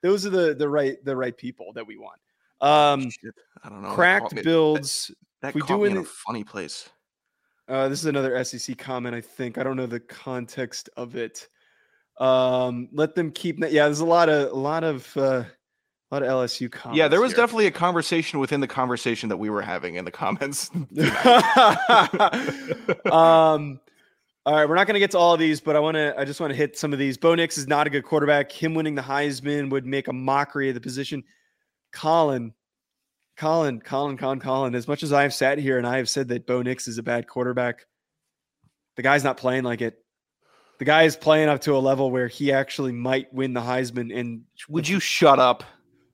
[0.00, 2.18] those are the the right the right people that we want.
[2.62, 3.10] Um,
[3.62, 3.90] I don't know.
[3.90, 5.12] that cracked me- builds.
[5.42, 6.88] That we caught do in a funny place.
[7.68, 9.58] Uh, this is another SEC comment, I think.
[9.58, 11.48] I don't know the context of it.
[12.16, 13.58] Um, let them keep.
[13.58, 15.44] Yeah, there's a lot of a lot of uh,
[16.10, 16.98] a lot of LSU comments.
[16.98, 17.38] Yeah, there was here.
[17.38, 20.70] definitely a conversation within the conversation that we were having in the comments.
[23.10, 23.80] um,
[24.46, 26.14] all right, we're not going to get to all of these, but I want to.
[26.16, 27.18] I just want to hit some of these.
[27.18, 28.52] Bo Nix is not a good quarterback.
[28.52, 31.24] Him winning the Heisman would make a mockery of the position.
[31.92, 32.54] Colin,
[33.36, 34.76] Colin, Colin, Colin, Colin.
[34.76, 36.98] As much as I have sat here and I have said that Bo Nix is
[36.98, 37.86] a bad quarterback,
[38.94, 39.98] the guy's not playing like it.
[40.78, 44.16] The guy is playing up to a level where he actually might win the Heisman.
[44.16, 45.64] And Would you shut up?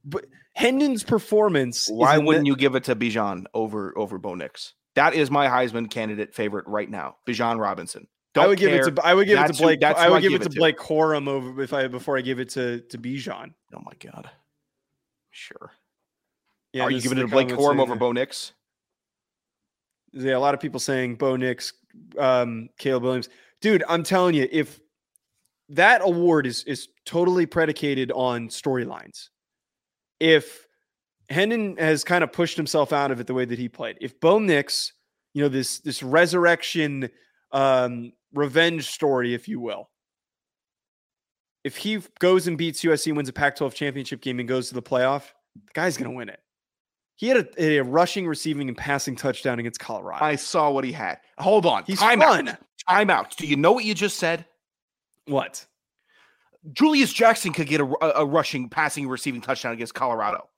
[0.05, 1.88] But Hendon's performance.
[1.88, 4.74] Why wouldn't you give it to Bijan over over Bo Nix?
[4.94, 7.16] That is my Heisman candidate favorite right now.
[7.26, 8.07] Bijan Robinson.
[8.34, 9.03] Don't I would give it to.
[9.07, 9.80] I would give it That's to who- Blake.
[9.80, 10.59] that's I would I give it it to to.
[10.59, 13.53] Blake Corum over if I before I give it to to Bijan.
[13.74, 14.30] Oh my god.
[15.30, 15.70] Sure.
[16.72, 18.53] Yeah, Are you giving it to Blake Corum over that- Bo Nix?
[20.12, 21.72] Yeah, a lot of people saying Bo Nix,
[22.18, 23.28] um, Caleb Williams.
[23.62, 24.80] Dude, I'm telling you, if
[25.70, 29.28] that award is is totally predicated on storylines,
[30.23, 30.68] if
[31.29, 34.18] Hendon has kind of pushed himself out of it the way that he played, if
[34.20, 34.93] Bo Nix,
[35.35, 37.11] you know, this this resurrection
[37.51, 39.91] um revenge story, if you will,
[41.64, 44.83] if he goes and beats USC, wins a Pac-12 championship game, and goes to the
[44.83, 45.25] playoff,
[45.57, 46.41] the guy's gonna win it.
[47.16, 50.25] He had a, a rushing, receiving, and passing touchdown against Colorado.
[50.25, 51.18] I saw what he had.
[51.39, 51.83] Hold on.
[51.87, 52.49] He's Time fun.
[52.49, 52.59] out.
[52.89, 53.37] Time out.
[53.37, 54.45] Do you know what you just said?
[55.27, 55.66] What?
[56.73, 60.49] Julius Jackson could get a, a- a rushing, passing, receiving touchdown against Colorado.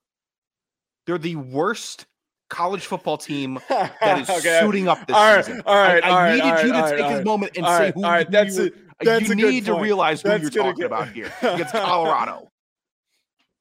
[1.07, 2.05] They're the worst
[2.49, 4.59] college football team that is Okay.
[4.61, 5.63] suiting up this All right, season.
[5.65, 7.25] all right, I, I all right, needed all right, you to right, take right.
[7.25, 8.65] moment and say who, all right, that's you,
[8.99, 11.71] a- that's you a need to realize who That's you're talking get- about here It's
[11.71, 12.49] Colorado.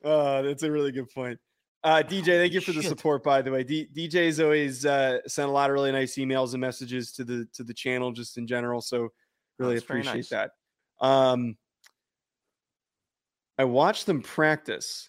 [0.05, 1.39] Oh, that's a really good point.
[1.83, 3.23] Uh, DJ, thank you for the support.
[3.25, 6.61] By the way, D- DJ's always uh, sent a lot of really nice emails and
[6.61, 8.81] messages to the to the channel, just in general.
[8.83, 9.09] So
[9.59, 10.29] really That's appreciate nice.
[10.29, 10.51] that.
[11.01, 11.57] Um,
[13.59, 15.09] I watched them practice.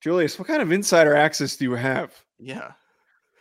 [0.00, 2.12] Julius, what kind of insider access do you have?
[2.38, 2.72] Yeah,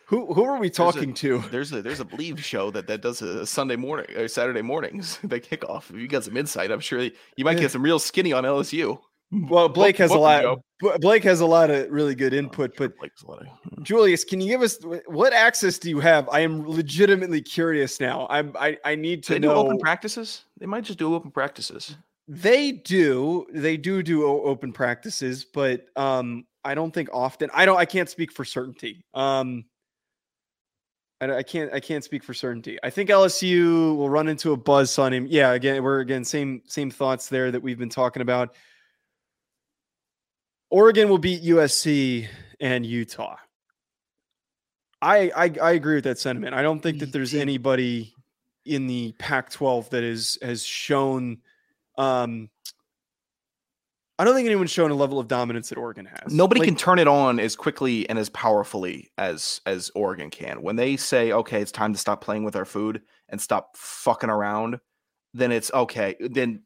[0.07, 1.39] Who who are we a- talking to?
[1.51, 5.19] there's a there's a Bleav show that that does a Sunday morning or Saturday mornings
[5.23, 5.89] They kick off.
[5.89, 8.99] If you got some insight, I'm sure you might get some real skinny on LSU.
[9.31, 10.95] Well, Blake has a welcome, lot.
[10.95, 13.83] B- Blake has a lot of really good oh, input, but a lot of- hmm.
[13.83, 16.27] Julius, can you give us what access do you have?
[16.29, 18.25] I am legitimately curious now.
[18.29, 19.55] I'm I, I need to they do know.
[19.55, 20.45] open practices.
[20.57, 21.95] They might just do open practices.
[22.31, 23.47] They do.
[23.51, 27.49] They do do open practices, but um, I don't think often.
[27.55, 27.77] I don't.
[27.77, 29.03] I can't speak for certainty.
[29.15, 29.65] Um,
[31.19, 31.73] I, I can't.
[31.73, 32.77] I can't speak for certainty.
[32.83, 35.25] I think LSU will run into a buzz on him.
[35.27, 35.53] Yeah.
[35.53, 38.53] Again, we're again same same thoughts there that we've been talking about.
[40.69, 42.27] Oregon will beat USC
[42.59, 43.37] and Utah.
[45.01, 46.53] I I, I agree with that sentiment.
[46.53, 48.13] I don't think that there's anybody
[48.65, 51.39] in the Pac-12 that is has shown.
[51.99, 52.49] Um,
[54.17, 56.33] I don't think anyone's shown a level of dominance that Oregon has.
[56.33, 60.61] Nobody Like, can turn it on as quickly and as powerfully as as Oregon can.
[60.61, 64.29] When they say, "Okay, it's time to stop playing with our food and stop fucking
[64.29, 64.79] around,"
[65.33, 66.15] then it's okay.
[66.19, 66.63] Then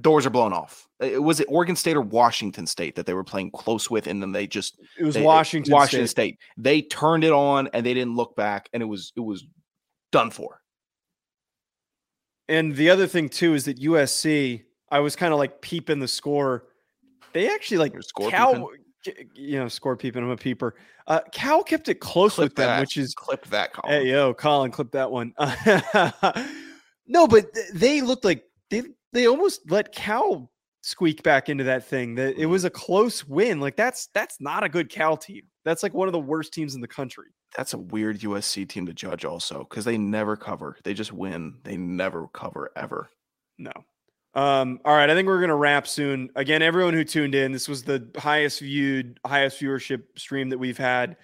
[0.00, 0.86] doors are blown off.
[1.02, 4.22] Uh, Was it Oregon State or Washington State that they were playing close with, and
[4.22, 5.72] then they just It was they- Washington.
[5.72, 6.38] Washington State.
[6.38, 6.38] State.
[6.56, 9.44] They turned it on and they didn't look back, and it was it was
[10.12, 10.60] done for.
[12.52, 14.62] And the other thing too is that USC.
[14.90, 16.66] I was kind of like peeping the score.
[17.32, 18.68] They actually like You're score Cal.
[19.02, 20.22] g- You know, score peeping.
[20.22, 20.74] I'm a peeper.
[21.06, 24.02] Uh, Cal kept it close Clip with them, which is Clip that, Colin.
[24.02, 25.32] Hey yo, Colin, clip that one.
[27.06, 28.82] no, but they looked like they
[29.14, 30.51] they almost let Cal
[30.82, 32.14] squeak back into that thing.
[32.16, 33.60] That it was a close win.
[33.60, 35.42] Like that's that's not a good Cal team.
[35.64, 37.28] That's like one of the worst teams in the country.
[37.56, 40.76] That's a weird USC team to judge, also, because they never cover.
[40.84, 41.58] They just win.
[41.64, 43.10] They never cover ever.
[43.58, 43.72] No.
[44.34, 46.30] Um, all right, I think we're gonna wrap soon.
[46.36, 50.78] Again, everyone who tuned in, this was the highest viewed, highest viewership stream that we've
[50.78, 51.16] had.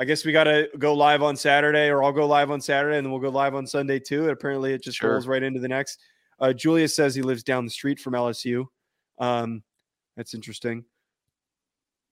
[0.00, 3.06] I guess we gotta go live on Saturday, or I'll go live on Saturday, and
[3.06, 4.22] then we'll go live on Sunday too.
[4.22, 5.12] And apparently, it just Sure.
[5.12, 6.00] rolls right into the next.
[6.40, 8.66] Uh, Julius says he lives down the street from LSU.
[9.18, 9.62] Um,
[10.16, 10.84] that's interesting.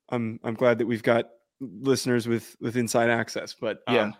[0.08, 1.26] I'm I'm glad that we've got
[1.60, 3.54] listeners with with inside access.
[3.54, 4.10] But um, Yeah.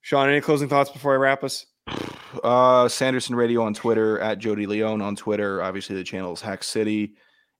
[0.00, 1.66] Sean, any closing thoughts before I wrap us?
[2.44, 5.62] Uh, Sanderson Radio on Twitter at Jody Leone on Twitter.
[5.62, 7.14] Obviously, the channel is Hack City.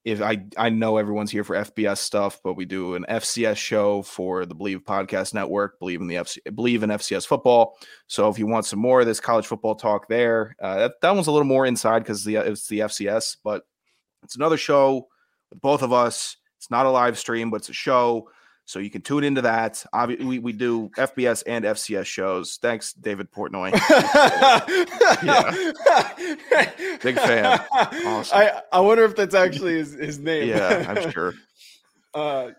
[0.04, 4.02] If I I know everyone's here for FBS stuff, but we do an FCS show
[4.02, 5.78] for the Bleav Podcast Network.
[5.78, 7.78] Believe in the FC, believe in FCS football.
[8.06, 11.14] So if you want some more of this college football talk, there uh, that that
[11.14, 13.62] one's a little more inside because the it's the FCS, but
[14.22, 15.08] it's another show
[15.50, 16.36] with both of us.
[16.58, 18.28] It's not a live stream, but it's a show.
[18.64, 19.84] So you can tune into that.
[19.92, 22.58] Obviously, we, we do FBS and FCS shows.
[22.60, 23.70] Thanks, David Portnoy.
[27.02, 27.60] Big fan.
[27.72, 28.36] Awesome.
[28.36, 30.48] I, I wonder if that's actually his, his name.
[30.48, 31.34] yeah, I'm sure.
[32.14, 32.52] Uh,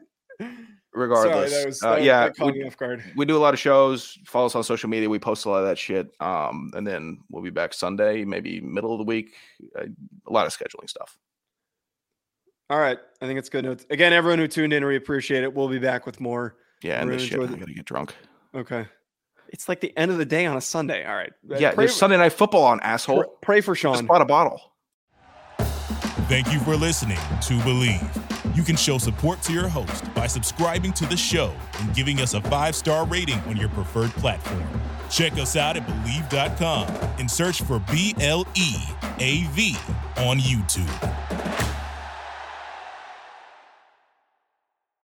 [0.94, 3.04] Regardless, sorry, that was, uh, yeah, we, me off guard.
[3.16, 4.20] we do a lot of shows.
[4.26, 5.10] Follow us on social media.
[5.10, 6.12] We post a lot of that shit.
[6.20, 9.34] Um, and then we'll be back Sunday, maybe middle of the week.
[9.76, 9.86] Uh,
[10.28, 11.18] a lot of scheduling stuff.
[12.70, 13.86] All right, I think it's good notes.
[13.90, 15.54] Again, everyone who tuned in, we appreciate it.
[15.54, 16.56] We'll be back with more.
[16.84, 17.34] Yeah, and We're this gonna shit.
[17.42, 18.16] enjoy I the- gotta get drunk.
[18.56, 18.86] Okay,
[19.50, 21.06] it's like the end of the day on a Sunday.
[21.06, 23.24] All right, Uh, Yeah, pray, there's Sunday night football on pr- asshole.
[23.42, 24.06] pray for Just Sean.
[24.06, 24.74] bought a bottle.
[26.30, 28.56] Thank you for listening to Bleav.
[28.56, 32.34] You can show support to your host by subscribing to the show and giving us
[32.34, 34.64] a five star rating on your preferred platform.
[35.10, 36.88] Check us out at Bleav.com
[37.18, 38.76] and search for B L E
[39.20, 39.78] A V
[40.18, 40.90] on YouTube.